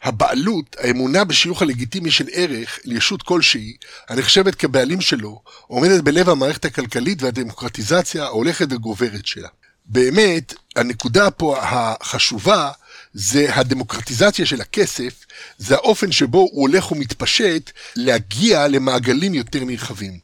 [0.08, 3.74] הבעלות, האמונה בשיוך הלגיטימי של ערך לישות כלשהי,
[4.10, 9.48] הנחשבת כבעלים שלו, עומדת בלב המערכת הכלכלית והדמוקרטיזציה ההולכת וגוברת שלה.
[9.86, 12.72] באמת, הנקודה פה החשובה
[13.14, 15.26] זה הדמוקרטיזציה של הכסף,
[15.58, 20.20] זה האופן שבו הוא הולך ומתפשט להגיע למעגלים יותר נרחבים.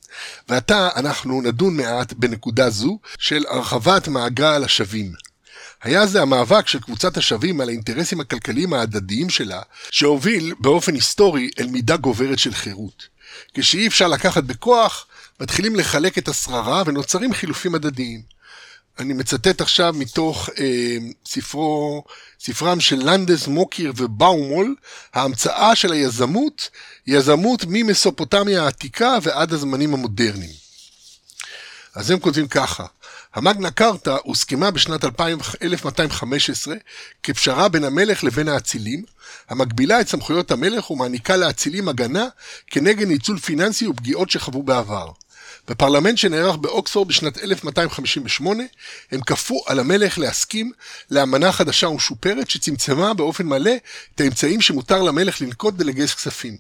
[0.49, 5.11] ועתה אנחנו נדון מעט בנקודה זו של הרחבת מעגל השווים.
[5.83, 11.67] היה זה המאבק של קבוצת השווים על האינטרסים הכלכליים ההדדיים שלה, שהוביל באופן היסטורי אל
[11.67, 13.07] מידה גוברת של חירות.
[13.53, 15.07] כשאי אפשר לקחת בכוח,
[15.39, 18.21] מתחילים לחלק את השררה ונוצרים חילופים הדדיים.
[18.99, 22.03] אני מצטט עכשיו מתוך אה, ספרו,
[22.39, 24.75] ספרם של לנדס, מוקיר ובאומול,
[25.13, 26.69] ההמצאה של היזמות,
[27.07, 30.63] יזמות ממסופוטמיה העתיקה ועד הזמנים המודרניים.
[31.95, 32.85] אז הם כותבים ככה,
[33.33, 35.03] המגנה קרתא הוסכמה בשנת
[35.61, 36.75] 1215
[37.23, 39.03] כפשרה בין המלך לבין האצילים,
[39.49, 42.27] המגבילה את סמכויות המלך ומעניקה לאצילים הגנה
[42.67, 45.11] כנגד ניצול פיננסי ופגיעות שחוו בעבר.
[45.67, 48.63] בפרלמנט שנערך באוקספורד בשנת 1258,
[49.11, 50.71] הם כפו על המלך להסכים
[51.11, 53.71] לאמנה חדשה ומשופרת שצמצמה באופן מלא
[54.15, 56.57] את האמצעים שמותר למלך לנקוט בלגייס כספים.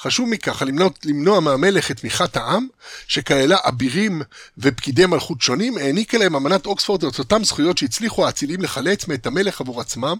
[0.00, 2.66] חשוב מכך, למנוע, למנוע מהמלך את תמיכת העם,
[3.08, 4.22] שכללה אבירים
[4.58, 9.60] ופקידי מלכות שונים, העניקה להם אמנת אוקספורד את אותם זכויות שהצליחו האצילים לחלץ מאת המלך
[9.60, 10.16] עבור עצמם.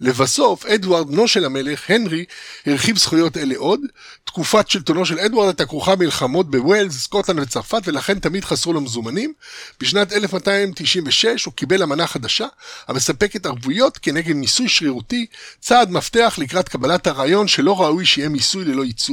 [0.00, 2.24] לבסוף, אדוארד, בנו של המלך, הנרי,
[2.66, 3.80] הרחיב זכויות אלה עוד.
[4.24, 9.32] תקופת שלטונו של אדוארד הייתה כרוכה במלחמות בווילס, סקוטלנד וצרפת, ולכן תמיד חסרו לו מזומנים.
[9.80, 12.46] בשנת 1296 הוא קיבל אמנה חדשה,
[12.88, 15.26] המספקת ערבויות כנגד מיסוי שרירותי,
[15.60, 19.05] צעד מפתח לקראת קבלת הרעיון שלא ראוי שיהיה מיסוי ללא ייצוג.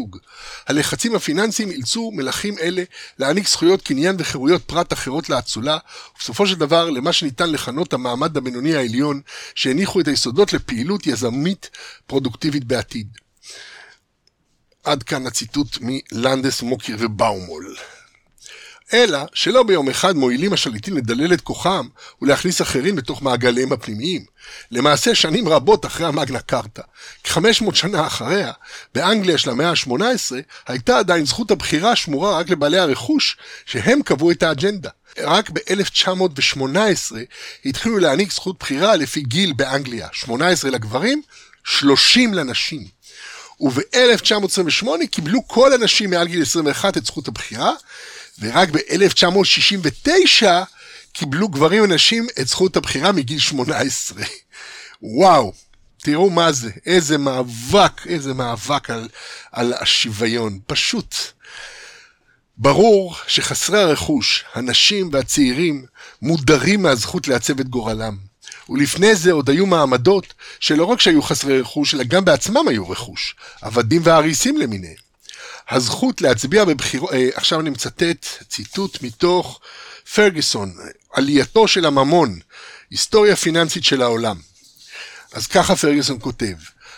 [0.67, 2.84] הלחצים הפיננסיים אילצו מלכים אלה
[3.19, 5.77] להעניק זכויות קניין וחירויות פרט אחרות לאצולה,
[6.15, 9.21] ובסופו של דבר למה שניתן לכנות המעמד הבינוני העליון,
[9.56, 11.69] שהניחו את היסודות לפעילות יזמית
[12.08, 13.08] פרודוקטיבית בעתיד.
[14.84, 17.75] עד כאן הציטוט מלנדס, מוקיר ובאומול.
[18.93, 21.88] אלא שלא ביום אחד מועילים השליטים לדלל את כוחם
[22.21, 24.25] ולהכניס אחרים בתוך מעגליהם הפנימיים.
[24.71, 26.82] למעשה שנים רבות אחרי המגנה קרתא,
[27.23, 28.51] כ-500 שנה אחריה,
[28.95, 30.34] באנגליה של המאה ה-18,
[30.67, 34.89] הייתה עדיין זכות הבחירה שמורה רק לבעלי הרכוש, שהם קבעו את האג'נדה.
[35.19, 37.15] רק ב-1918
[37.65, 41.21] התחילו להעניק זכות בחירה לפי גיל באנגליה, 18 לגברים,
[41.63, 42.88] 30 לנשים.
[43.62, 47.71] וב-1928 קיבלו כל הנשים מעל גיל 21 את זכות הבחירה,
[48.39, 50.45] ורק ב-1969
[51.13, 54.23] קיבלו גברים ונשים את זכות הבחירה מגיל 18.
[55.01, 55.53] וואו,
[55.97, 59.07] תראו מה זה, איזה מאבק, איזה מאבק על,
[59.51, 60.59] על השוויון.
[60.67, 61.15] פשוט.
[62.57, 65.85] ברור שחסרי הרכוש, הנשים והצעירים,
[66.21, 68.17] מודרים מהזכות לעצב את גורלם.
[68.69, 73.35] ולפני זה עוד היו מעמדות שלא רק שהיו חסרי רכוש, אלא גם בעצמם היו רכוש,
[73.61, 75.12] עבדים ואריסים למיניהם.
[75.69, 79.60] הזכות להצביע בבחירות, אה, עכשיו אני מצטט ציטוט מתוך
[80.13, 80.73] פרגוסון,
[81.13, 82.39] עלייתו של הממון,
[82.89, 84.38] היסטוריה פיננסית של העולם.
[85.34, 86.56] אז ככה פרגוסון כותב,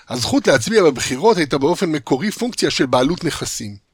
[0.09, 3.85] הזכות להצביע בבחירות הייתה באופן מקורי פונקציה של בעלות נכסים.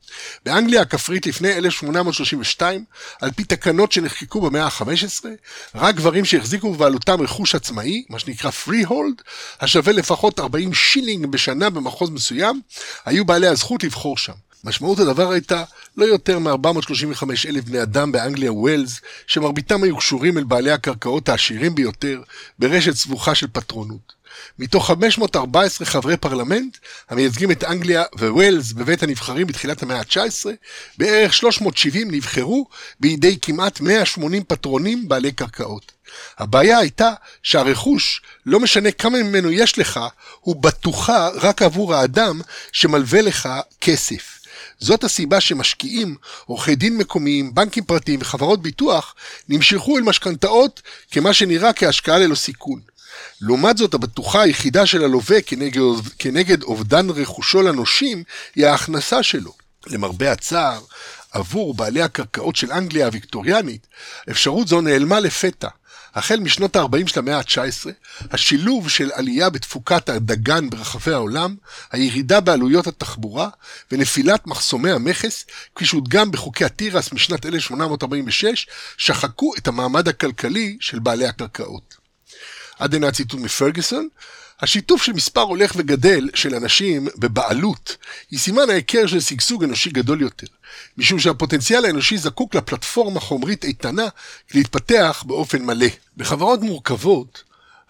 [0.45, 2.83] באנגליה הכפרית לפני 1832,
[3.21, 5.25] על פי תקנות שנחקקו במאה ה-15,
[5.75, 9.23] רק גברים שהחזיקו בבעלותם רכוש עצמאי, מה שנקרא freehold,
[9.59, 12.61] השווה לפחות 40 שילינג בשנה במחוז מסוים,
[13.05, 14.33] היו בעלי הזכות לבחור שם.
[14.63, 15.63] משמעות הדבר הייתה
[15.97, 21.75] לא יותר מ-435 אלף בני אדם באנגליה ווילס, שמרביתם היו קשורים אל בעלי הקרקעות העשירים
[21.75, 22.21] ביותר,
[22.59, 24.21] ברשת סבוכה של פטרונות.
[24.59, 26.77] מתוך 514 חברי פרלמנט
[27.09, 30.45] המייצגים את אנגליה וווילס בבית הנבחרים בתחילת המאה ה-19,
[30.97, 32.67] בערך 370 נבחרו
[32.99, 35.91] בידי כמעט 180 פטרונים בעלי קרקעות.
[36.37, 37.11] הבעיה הייתה
[37.43, 39.99] שהרכוש, לא משנה כמה ממנו יש לך,
[40.39, 43.49] הוא בטוחה רק עבור האדם שמלווה לך
[43.81, 44.40] כסף.
[44.81, 46.15] זאת הסיבה שמשקיעים,
[46.45, 49.15] עורכי דין מקומיים, בנקים פרטיים וחברות ביטוח
[49.49, 52.81] נמשכו אל משכנתאות כמה שנראה כהשקעה ללא סיכון.
[53.41, 55.81] לעומת זאת, הבטוחה היחידה של הלווה כנגד,
[56.19, 58.23] כנגד אובדן רכושו לנושים
[58.55, 59.53] היא ההכנסה שלו.
[59.87, 60.81] למרבה הצער,
[61.31, 63.87] עבור בעלי הקרקעות של אנגליה הוויקטוריאנית,
[64.31, 65.67] אפשרות זו נעלמה לפתע.
[66.15, 67.89] החל משנות ה-40 של המאה ה-19,
[68.31, 71.55] השילוב של עלייה בתפוקת הדגן ברחבי העולם,
[71.91, 73.49] הירידה בעלויות התחבורה
[73.91, 75.45] ונפילת מחסומי המכס,
[75.75, 81.95] כפי שהודגם בחוקי התירס משנת 1846, שחקו את המעמד הכלכלי של בעלי הקרקעות.
[82.79, 84.07] עד הנה הציטוט מפרגוסון,
[84.61, 87.97] השיתוף של מספר הולך וגדל של אנשים בבעלות
[88.31, 90.47] היא סימן ההיכר של שגשוג אנושי גדול יותר,
[90.97, 94.07] משום שהפוטנציאל האנושי זקוק לפלטפורמה חומרית איתנה
[94.53, 95.87] להתפתח באופן מלא.
[96.17, 97.43] בחברות מורכבות,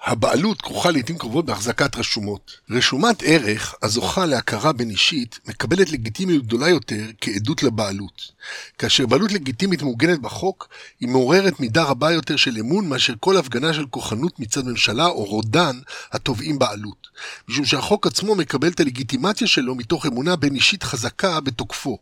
[0.04, 2.52] הבעלות כרוכה לעיתים קרובות בהחזקת רשומות.
[2.70, 8.32] רשומת ערך, הזוכה להכרה בין אישית, מקבלת לגיטימיות גדולה יותר כעדות לבעלות.
[8.78, 13.74] כאשר בעלות לגיטימית מעוגנת בחוק, היא מעוררת מידה רבה יותר של אמון מאשר כל הפגנה
[13.74, 15.80] של כוחנות מצד ממשלה או רודן
[16.12, 17.08] התובעים בעלות.
[17.48, 21.98] משום שהחוק עצמו מקבל את הלגיטימציה שלו מתוך אמונה בין אישית חזקה בתוקפו,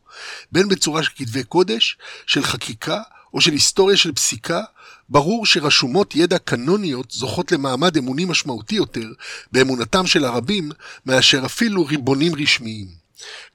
[0.51, 3.01] בין בצורה של כתבי קודש, של חקיקה,
[3.33, 4.61] או של היסטוריה של פסיקה,
[5.09, 9.05] ברור שרשומות ידע קנוניות זוכות למעמד אמוני משמעותי יותר
[9.51, 10.71] באמונתם של הרבים
[11.05, 12.87] מאשר אפילו ריבונים רשמיים.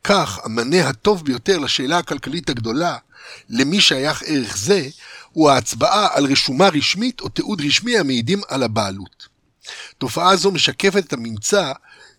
[0.04, 2.96] כך, המענה הטוב ביותר לשאלה הכלכלית הגדולה,
[3.48, 4.88] למי שייך ערך זה,
[5.32, 9.28] הוא ההצבעה על רשומה רשמית או תיעוד רשמי המעידים על הבעלות.
[9.98, 11.72] תופעה זו משקפת את הממצא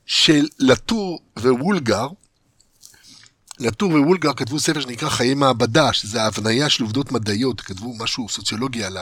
[0.05, 2.07] של לטור ווולגר,
[3.59, 8.83] לטור ווולגר כתבו ספר שנקרא חיי מעבדה, שזה ההבניה של עובדות מדעיות, כתבו משהו סוציולוגי
[8.83, 8.97] על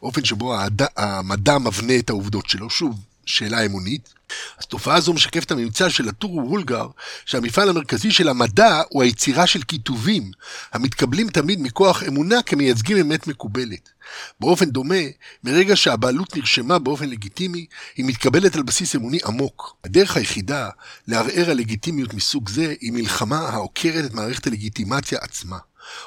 [0.00, 0.56] האופן שבו
[0.96, 2.70] המדע מבנה את העובדות שלו.
[2.70, 4.14] שוב, שאלה אמונית.
[4.58, 6.86] אז תופעה זו משקפת הממצא של הטור וולגר,
[7.24, 10.30] שהמפעל המרכזי של המדע הוא היצירה של כיתובים,
[10.72, 13.88] המתקבלים תמיד מכוח אמונה כמייצגים אמת מקובלת.
[14.40, 14.94] באופן דומה,
[15.44, 19.76] מרגע שהבעלות נרשמה באופן לגיטימי, היא מתקבלת על בסיס אמוני עמוק.
[19.84, 20.68] הדרך היחידה
[21.06, 25.58] לערער על לגיטימיות מסוג זה היא מלחמה העוקרת את מערכת הלגיטימציה עצמה.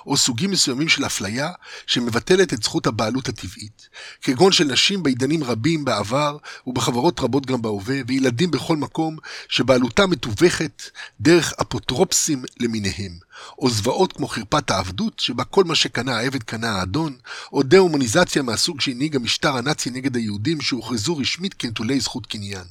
[0.06, 1.52] או סוגים מסוימים של אפליה
[1.88, 3.89] שמבטלת את זכות הבעלות הטבעית,
[4.22, 9.17] כגון של נשים בעידנים רבים בעבר ובחברות רבות גם בהווה, וילדים בכל מקום
[9.50, 10.82] שבעלותם מתווכת
[11.20, 13.12] דרך אפוטרופסים למיניהם,
[13.60, 17.17] או זוועות כמו חרפת העבדות, שבה כל מה שקנה העבד קנה האדון,
[17.54, 22.65] או דה-הומניזציה מהסוג שהנהיג המשטר הנאצי נגד היהודים שהוכרזו רשמית כנטולי זכות קניין.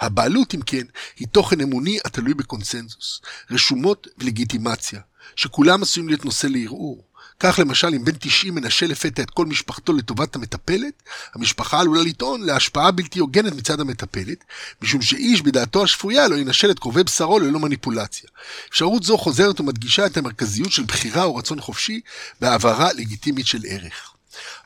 [0.00, 5.00] הבעלות, אם כן, היא תוכן אמוני התלוי בקונסנזוס, רשומות ולגיטימציה,
[5.36, 7.06] שכולם עשויים להיות נושא לערעור.
[7.40, 11.02] כך למשל, אם בן 90 מנשל לפתע את כל משפחתו לטובת המטפלת,
[11.34, 14.44] המשפחה עלולה לטעון להשפעה בלתי הוגנת מצד המטפלת,
[14.82, 18.30] משום שאיש בדעתו השפויה לא ינשל את קרובי בשרו ללא מניפולציה.
[18.68, 22.00] אפשרות זו חוזרת ומדגישה את המרכזיות של בחירה או רצון חופשי
[22.40, 24.12] בהעברה לגיטימית של ערך.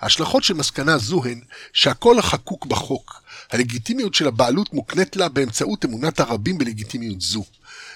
[0.01, 1.41] ההשלכות של מסקנה זו הן
[1.73, 3.20] שהכל החקוק בחוק,
[3.53, 7.45] הלגיטימיות של הבעלות מוקנית לה באמצעות אמונת הרבים בלגיטימיות זו.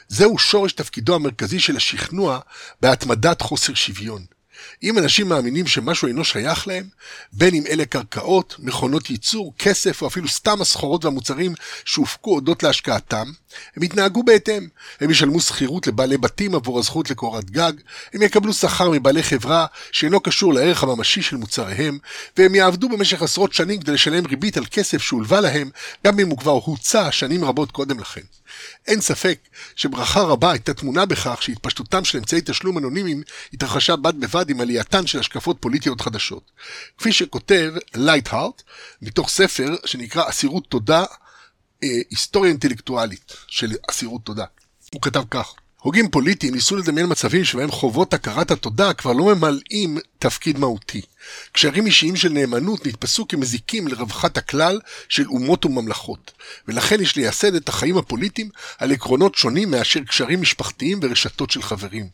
[0.08, 2.38] זהו שורש תפקידו המרכזי של השכנוע
[2.80, 4.24] בהתמדת חוסר שוויון.
[4.82, 6.84] אם אנשים מאמינים שמשהו אינו שייך להם,
[7.32, 13.26] בין אם אלה קרקעות, מכונות ייצור, כסף או אפילו סתם הסחורות והמוצרים שהופקו הודות להשקעתם,
[13.76, 14.68] הם יתנהגו בהתאם.
[15.00, 17.72] הם ישלמו שכירות לבעלי בתים עבור הזכות לקורת גג,
[18.14, 21.98] הם יקבלו שכר מבעלי חברה שאינו קשור לערך הממשי של מוצריהם,
[22.36, 25.70] והם יעבדו במשך עשרות שנים כדי לשלם ריבית על כסף שהולווה להם,
[26.06, 28.20] גם אם הוא כבר הוצע שנים רבות קודם לכן.
[28.86, 29.38] אין ספק
[29.76, 35.06] שברכה רבה הייתה תמונה בכך שהתפשטותם של אמצעי תשלום אנונימיים התרחשה בד בבד עם עלייתן
[35.06, 36.50] של השקפות פוליטיות חדשות.
[36.98, 38.62] כפי שכותב לייטהארט,
[39.02, 41.04] מתוך ספר שנקרא אסירות תודה,
[41.82, 44.44] אה, היסטוריה אינטלקטואלית של אסירות תודה.
[44.94, 49.98] הוא כתב כך: הוגים פוליטיים ניסו לדמיין מצבים שבהם חובות הכרת התודה כבר לא ממלאים
[50.24, 51.02] תפקיד מהותי.
[51.52, 56.32] קשרים אישיים של נאמנות נתפסו כמזיקים לרווחת הכלל של אומות וממלכות,
[56.68, 62.08] ולכן יש לייסד את החיים הפוליטיים על עקרונות שונים מאשר קשרים משפחתיים ורשתות של חברים.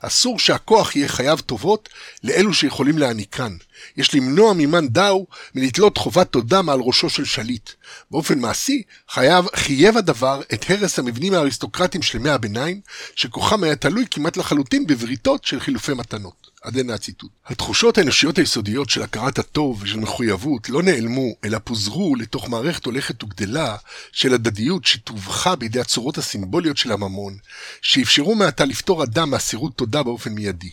[0.00, 1.88] אסור שהכוח יהיה חייב טובות
[2.24, 3.56] לאלו שיכולים להעניקן.
[3.96, 7.70] יש למנוע ממן דאו מלתלות חובת תודה מעל ראשו של שליט.
[8.10, 12.80] באופן מעשי, חייב, חייב הדבר את הרס המבנים האריסטוקרטיים של ימי הביניים,
[13.16, 16.46] שכוחם היה תלוי כמעט לחלוטין בבריתות של חילופי מתנות.
[16.62, 17.30] עד הנה הציטוט.
[17.46, 23.24] התחושות האנושיות היסודיות של הכרת הטוב ושל מחויבות לא נעלמו, אלא פוזרו לתוך מערכת הולכת
[23.24, 23.76] וגדלה
[24.12, 27.36] של הדדיות שטווחה בידי הצורות הסימבוליות של הממון,
[27.82, 30.70] שאפשרו מעתה לפטור אדם מאסירות תודה באופן מיידי.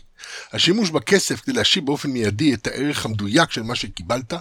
[0.53, 4.33] השימוש בכסף כדי להשיב באופן מיידי את הערך המדויק של מה שקיבלת,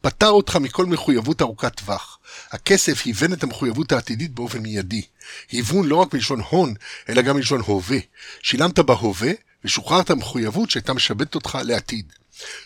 [0.00, 2.18] פטר אותך מכל מחויבות ארוכת טווח.
[2.50, 5.02] הכסף היוון את המחויבות העתידית באופן מיידי.
[5.50, 6.74] היוון לא רק מלשון הון,
[7.08, 7.98] אלא גם מלשון הווה.
[8.42, 9.30] שילמת בהווה,
[9.64, 12.12] ושוחררת מחויבות שהייתה משבטת אותך לעתיד.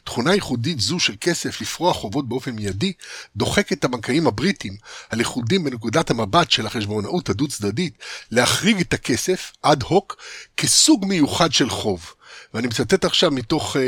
[0.05, 2.93] תכונה ייחודית זו של כסף לפרוע חובות באופן מיידי,
[3.37, 4.77] דוחקת את הבנקאים הבריטים,
[5.11, 7.99] הלכודים בנקודת המבט של החשבונאות הדו-צדדית,
[8.31, 10.17] להחריג את הכסף, אד הוק,
[10.57, 12.15] כסוג מיוחד של חוב.
[12.55, 13.79] ואני מצטט עכשיו מתוך uh,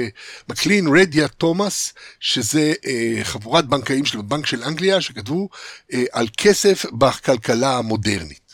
[0.48, 5.48] מקלין רדיה תומאס, שזה uh, חבורת בנקאים של בנק של אנגליה, שכתבו
[5.92, 8.44] uh, על כסף בכלכלה המודרנית.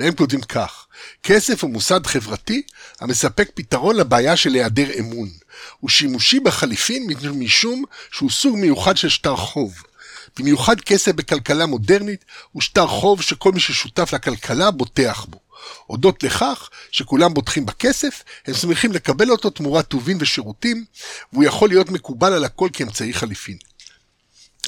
[0.00, 0.86] והם כותבים כך:
[1.22, 2.62] כסף הוא מוסד חברתי
[3.00, 5.28] המספק פתרון לבעיה של היעדר אמון.
[5.80, 9.82] הוא שימושי בחליפין משום שהוא סוג מיוחד של שטר חוב.
[10.38, 15.38] במיוחד כסף בכלכלה מודרנית הוא שטר חוב שכל מי ששותף לכלכלה בוטח בו.
[15.86, 20.84] הודות לכך שכולם בוטחים בכסף, הם שמחים לקבל אותו תמורת טובין ושירותים,
[21.32, 23.56] והוא יכול להיות מקובל על הכל כאמצעי חליפין.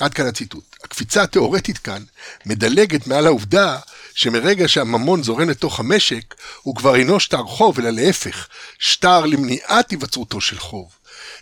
[0.00, 0.76] עד כאן הציטוט.
[0.84, 2.02] הקפיצה התאורטית כאן
[2.46, 3.78] מדלגת מעל העובדה
[4.14, 8.48] שמרגע שהממון זורם לתוך המשק, הוא כבר אינו שטר חוב, אלא להפך,
[8.78, 10.88] שטר למניעת היווצרותו של חוב.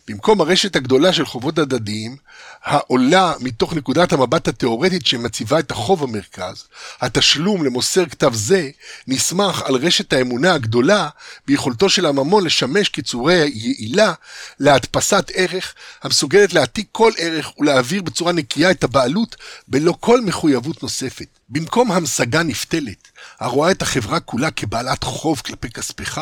[0.09, 2.17] במקום הרשת הגדולה של חובות הדדיים,
[2.65, 6.65] העולה מתוך נקודת המבט התאורטית שמציבה את החוב במרכז,
[7.01, 8.71] התשלום למוסר כתב זה
[9.07, 11.09] נסמך על רשת האמונה הגדולה
[11.47, 14.13] ביכולתו של הממון לשמש כצורה יעילה
[14.61, 19.37] להדפסת ערך המסוגלת להעתיק כל ערך ולהעביר בצורה נקייה את הבעלות
[19.69, 21.27] בלא כל מחויבות נוספת.
[21.49, 23.09] במקום המשגה נפתלת,
[23.41, 26.21] הרואה את החברה כולה כבעלת חוב כלפי כספך,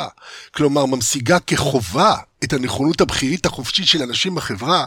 [0.55, 4.85] כלומר ממשיגה כחובה את הנכונות הבכירית החופשית של אנשים בחברה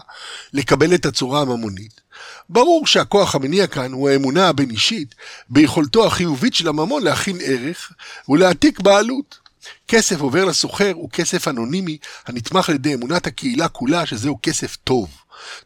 [0.54, 2.02] לקבל את הצורה הממונית.
[2.50, 5.16] ברור שהכוח המניע כאן הוא האמונה הבין-אישית
[5.50, 7.92] ביכולתו החיובית של הממון להכין ערך
[8.30, 9.40] ולהעתיק בעלות.
[9.88, 15.10] כסף עובר לסוחר הוא כסף אנונימי הנתמך על ידי אמונת הקהילה כולה שזהו כסף טוב.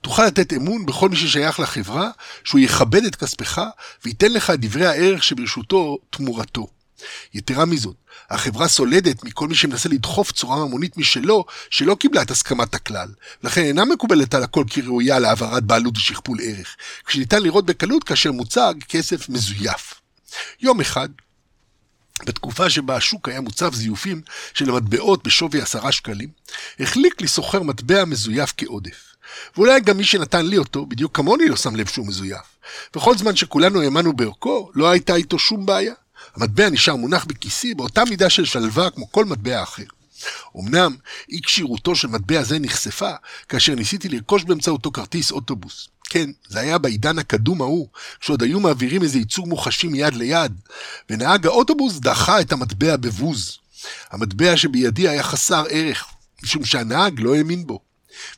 [0.01, 2.09] תוכל לתת אמון בכל מי ששייך לחברה,
[2.43, 3.61] שהוא יכבד את כספך
[4.05, 6.67] וייתן לך את דברי הערך שברשותו תמורתו.
[7.33, 7.95] יתרה מזאת,
[8.29, 13.07] החברה סולדת מכל מי שמנסה לדחוף צורה ממונית משלו, שלא קיבלה את הסכמת הכלל,
[13.43, 16.75] לכן אינה מקובלת על הכל כראויה להעברת בעלות ושכפול ערך,
[17.05, 19.93] כשניתן לראות בקלות כאשר מוצג כסף מזויף.
[20.61, 21.09] יום אחד,
[22.25, 24.21] בתקופה שבה השוק היה מוצב זיופים
[24.53, 26.29] של המטבעות בשווי עשרה שקלים,
[26.79, 29.15] החליק לי סוחר מטבע מזויף כעודף.
[29.55, 32.57] ואולי גם מי שנתן לי אותו, בדיוק כמוני לא שם לב שהוא מזויף.
[32.95, 35.93] וכל זמן שכולנו האמנו בערכו, לא הייתה איתו שום בעיה.
[36.35, 39.83] המטבע נשאר מונח בכיסי באותה מידה של שלווה כמו כל מטבע אחר.
[40.59, 40.95] אמנם
[41.29, 43.11] אי כשירותו של מטבע זה נחשפה
[43.49, 45.87] כאשר ניסיתי לרכוש באמצעותו כרטיס אוטובוס.
[46.03, 47.87] כן, זה היה בעידן הקדום ההוא,
[48.19, 50.59] כשעוד היו מעבירים איזה ייצוג מוחשי מיד ליד,
[51.09, 53.57] ונהג האוטובוס דחה את המטבע בבוז.
[54.11, 56.05] המטבע שבידי היה חסר ערך,
[56.43, 57.79] משום שהנהג לא האמין בו.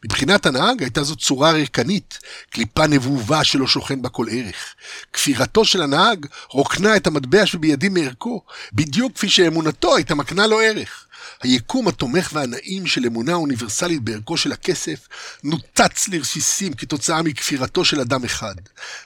[0.05, 2.19] מבחינת הנהג הייתה זו צורה ריקנית,
[2.49, 4.75] קליפה נבובה שלא שוכן בה כל ערך.
[5.13, 8.41] כפירתו של הנהג רוקנה את המטבע שבידי מערכו,
[8.73, 11.05] בדיוק כפי שאמונתו הייתה מקנה לו ערך.
[11.43, 15.07] היקום התומך והנעים של אמונה אוניברסלית בערכו של הכסף
[15.43, 18.55] נותץ לרסיסים כתוצאה מכפירתו של אדם אחד.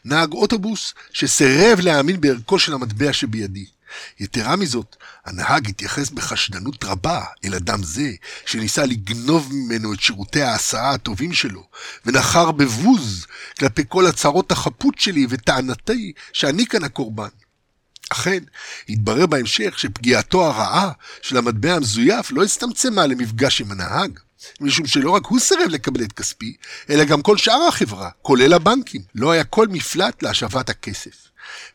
[0.06, 3.66] נהג אוטובוס שסירב להאמין בערכו של המטבע שבידי.
[4.20, 8.12] יתרה מזאת, הנהג התייחס בחשדנות רבה אל אדם זה,
[8.46, 11.64] שניסה לגנוב ממנו את שירותי ההסעה הטובים שלו,
[12.06, 13.26] ונחר בבוז
[13.60, 17.30] כלפי כל הצהרות החפות שלי וטענתי שאני כאן הקורבן.
[18.10, 18.44] אכן,
[18.90, 24.20] התברר בהמשך שפגיעתו הרעה של המטבע המזויף לא הצטמצמה למפגש עם הנהג,
[24.62, 26.56] משום שלא רק הוא סירב לקבל את כספי,
[26.90, 29.02] אלא גם כל שאר החברה, כולל הבנקים.
[29.16, 31.28] לא היה כל מפלט להשבת הכסף.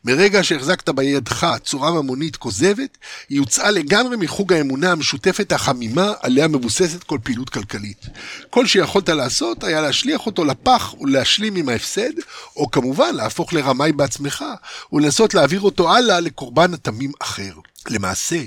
[0.05, 2.97] מרגע שהחזקת בידך צורה ממונית כוזבת,
[3.29, 8.05] היא הוצאה לגמרי מחוג האמונה המשותפת החמימה עליה מבוססת כל פעילות כלכלית.
[8.49, 12.13] כל שיכולת לעשות היה להשליח אותו לפח ולהשלים עם ההפסד,
[12.55, 14.45] או כמובן להפוך לרמאי בעצמך,
[14.93, 17.53] ולנסות להעביר אותו הלאה לקורבן התמים אחר.
[17.89, 18.43] למעשה,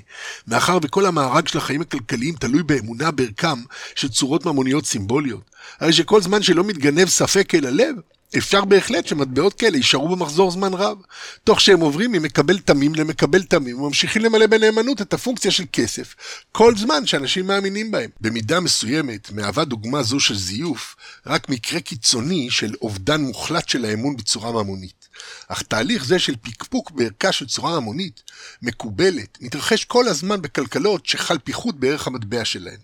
[0.47, 3.59] מאחר וכל המארג של החיים הכלכליים תלוי באמונה בערכם
[3.95, 5.51] של צורות ממוניות סימבוליות,
[5.81, 7.95] הרי שכל זמן שלא מתגנב ספק אל הלב,
[8.39, 10.99] אפשר בהחלט שמטבעות כאלה יישארו במחזור זמן רב,
[11.45, 16.15] תוך שהם עוברים ממקבל תמים למקבל תמים וממשיכים למלא בנאמנות את הפונקציה של כסף,
[16.53, 18.11] כל זמן שאנשים מאמינים בהם.
[18.21, 20.97] במידה מסוימת מהווה דוגמה זו של זיוף
[21.27, 25.09] רק מקרה קיצוני של אובדן מוחלט של האמון בצורה ממונית.
[25.49, 28.23] אך תהליך זה של פקפוק בערכה של צורה המונית,
[28.63, 32.79] מקובלת, מתרחש כל הזמן בכלכלות שחל פיחות בערך המטבע שלהן,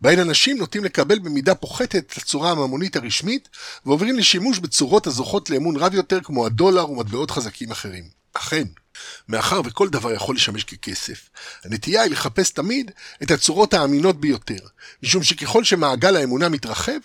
[0.00, 3.48] בהן אנשים נוטים לקבל במידה פוחתת את הצורה הממונית הרשמית,
[3.86, 8.04] ועוברים לשימוש בצורות הזוכות לאמון רב יותר כמו הדולר ומטבעות חזקים אחרים.
[8.32, 8.64] אכן,
[9.28, 11.28] מאחר וכל דבר יכול לשמש ככסף,
[11.64, 12.90] הנטייה היא לחפש תמיד
[13.22, 14.66] את הצורות האמינות ביותר,
[15.02, 16.98] משום שככל שמעגל האמונה מתרחב,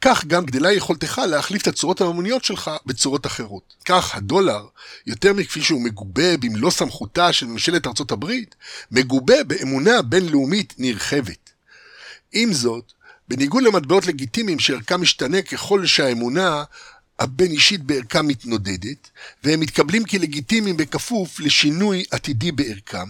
[0.00, 3.74] כך גם גדלה יכולתך להחליף את הצורות הממוניות שלך בצורות אחרות.
[3.84, 4.66] כך הדולר,
[5.06, 8.54] יותר מכפי שהוא מגובה במלוא סמכותה של ממשלת ארצות הברית,
[8.90, 11.50] מגובה באמונה בינלאומית נרחבת.
[12.32, 12.92] עם זאת,
[13.28, 16.64] בניגוד למטבעות לגיטימיים שערכם משתנה ככל שהאמונה
[17.20, 19.10] הבין אישית בערכם מתנודדת,
[19.44, 23.08] והם מתקבלים כלגיטימיים בכפוף לשינוי עתידי בערכם,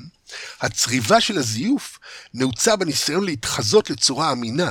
[0.60, 1.98] הצריבה של הזיוף
[2.34, 4.70] נעוצה בניסיון להתחזות לצורה אמינה,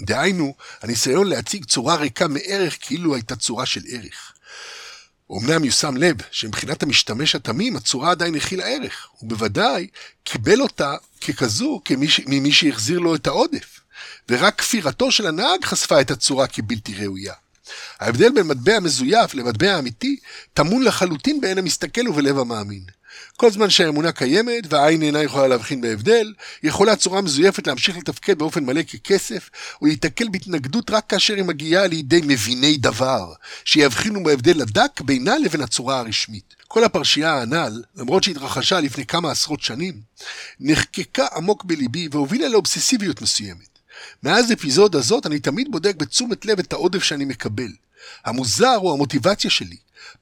[0.00, 4.32] דהיינו, הניסיון להציג צורה ריקה מערך כאילו הייתה צורה של ערך.
[5.32, 9.86] אמנם יושם לב שמבחינת המשתמש התמים הצורה עדיין הכילה ערך, ובוודאי
[10.24, 11.82] קיבל אותה ככזו
[12.26, 13.80] ממי שהחזיר לו את העודף,
[14.28, 17.34] ורק כפירתו של הנהג חשפה את הצורה כבלתי ראויה.
[18.00, 20.16] ההבדל בין מטבע מזויף למטבע אמיתי
[20.54, 22.84] טמון לחלוטין בעין המסתכל ובלב המאמין.
[23.36, 26.32] כל זמן שהאמונה קיימת והעין אינה יכולה להבחין בהבדל,
[26.62, 29.50] יכולה צורה מזויפת להמשיך לתפקד באופן מלא ככסף,
[29.82, 33.32] ולהיתקל בהתנגדות רק כאשר היא מגיעה לידי מביני דבר,
[33.64, 36.54] שיבחינו בהבדל הדק בינה לבין הצורה הרשמית.
[36.68, 40.00] כל הפרשייה הנ"ל, למרות שהתרחשה לפני כמה עשרות שנים,
[40.60, 43.71] נחקקה עמוק בליבי והובילה לאובססיביות מסוימת.
[44.22, 47.72] מאז אפיזודה זאת אני תמיד בודק בתשומת לב את העודף שאני מקבל.
[48.24, 49.76] המוזר הוא המוטיבציה שלי.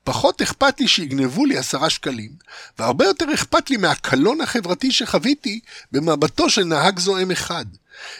[0.04, 2.30] פחות אכפת לי שיגנבו לי עשרה שקלים,
[2.78, 5.60] והרבה יותר אכפת לי מהקלון החברתי שחוויתי
[5.92, 7.64] במבטו של נהג זועם אחד.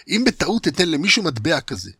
[0.09, 1.91] אם בטעות אתן למישהו מטבע כזה,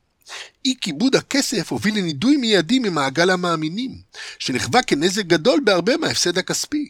[0.65, 4.01] אי כיבוד הכסף הוביל לנידוי מיידי ממעגל המאמינים,
[4.39, 6.89] שנחווה כנזק גדול בהרבה מההפסד הכספי.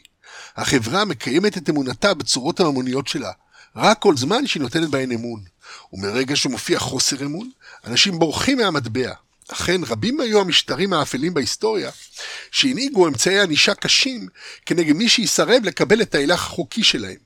[0.56, 3.32] החברה מקיימת את אמונתה בצורות הממוניות שלה,
[3.76, 5.40] רק כל זמן שהיא נותנת בהן אמון.
[5.92, 7.50] ומרגע שמופיע חוסר אמון,
[7.84, 9.12] אנשים בורחים מהמטבע.
[9.52, 11.90] אכן, רבים היו המשטרים האפלים בהיסטוריה,
[12.50, 14.28] שהנהיגו אמצעי ענישה קשים
[14.66, 17.16] כנגד מי שיסרב לקבל את ההילך החוקי שלהם,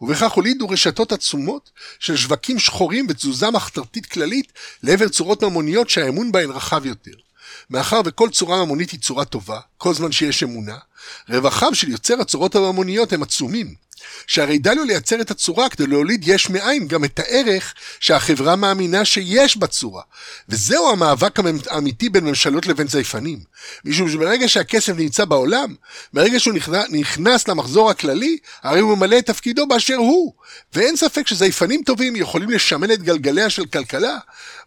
[0.00, 6.50] ובכך הולידו רשתות עצומות של שווקים שחורים ותזוזה מחתרתית כללית לעבר צורות ממוניות שהאמון בהן
[6.50, 7.12] רחב יותר.
[7.70, 10.78] מאחר וכל צורה ממונית היא צורה טובה, כל זמן שיש אמונה,
[11.28, 13.74] רווחיו של יוצר הצורות הממוניות הם עצומים,
[14.26, 19.04] שהרי די לו לייצר את הצורה כדי להוליד יש מאין גם את הערך שהחברה מאמינה
[19.04, 20.02] שיש בצורה.
[20.48, 21.38] וזהו המאבק
[21.70, 23.38] האמיתי בין ממשלות לבין זייפנים.
[23.84, 25.74] משום שברגע שהכסף נמצא בעולם,
[26.12, 26.54] ברגע שהוא
[26.90, 30.32] נכנס, למחזור הכללי, הרי הוא ממלא את תפקידו באשר הוא.
[30.74, 34.18] ואין ספק שזייפנים טובים יכולים לשמן את גלגליה של כלכלה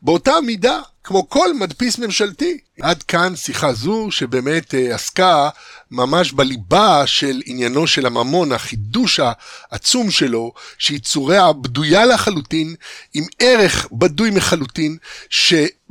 [0.01, 2.57] באותה מידה כמו כל מדפיס ממשלתי.
[2.81, 5.49] עד כאן שיחה זו שבאמת אה, עסקה
[5.91, 9.19] ממש בליבה של עניינו של הממון, החידוש
[9.71, 12.75] העצום שלו, שהיא צורה בדויה לחלוטין,
[13.13, 14.97] עם ערך בדוי מחלוטין,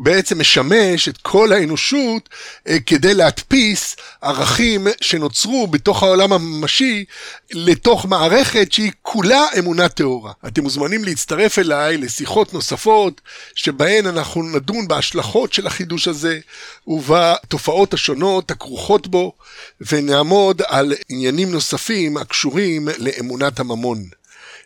[0.00, 2.28] שבעצם משמש את כל האנושות
[2.68, 7.04] אה, כדי להדפיס ערכים שנוצרו בתוך העולם הממשי
[7.52, 10.32] לתוך מערכת שהיא כולה אמונה טהורה.
[10.46, 13.20] אתם מוזמנים להצטרף אליי לשיחות נוספות,
[13.54, 16.38] שבהן אנחנו נדון בהשלכות של החידוש הזה
[16.86, 19.32] ובתופעות השונות הכרוכות בו,
[19.80, 24.04] ונעמוד על עניינים נוספים הקשורים לאמונת הממון.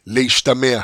[0.06, 0.80] להשתמע.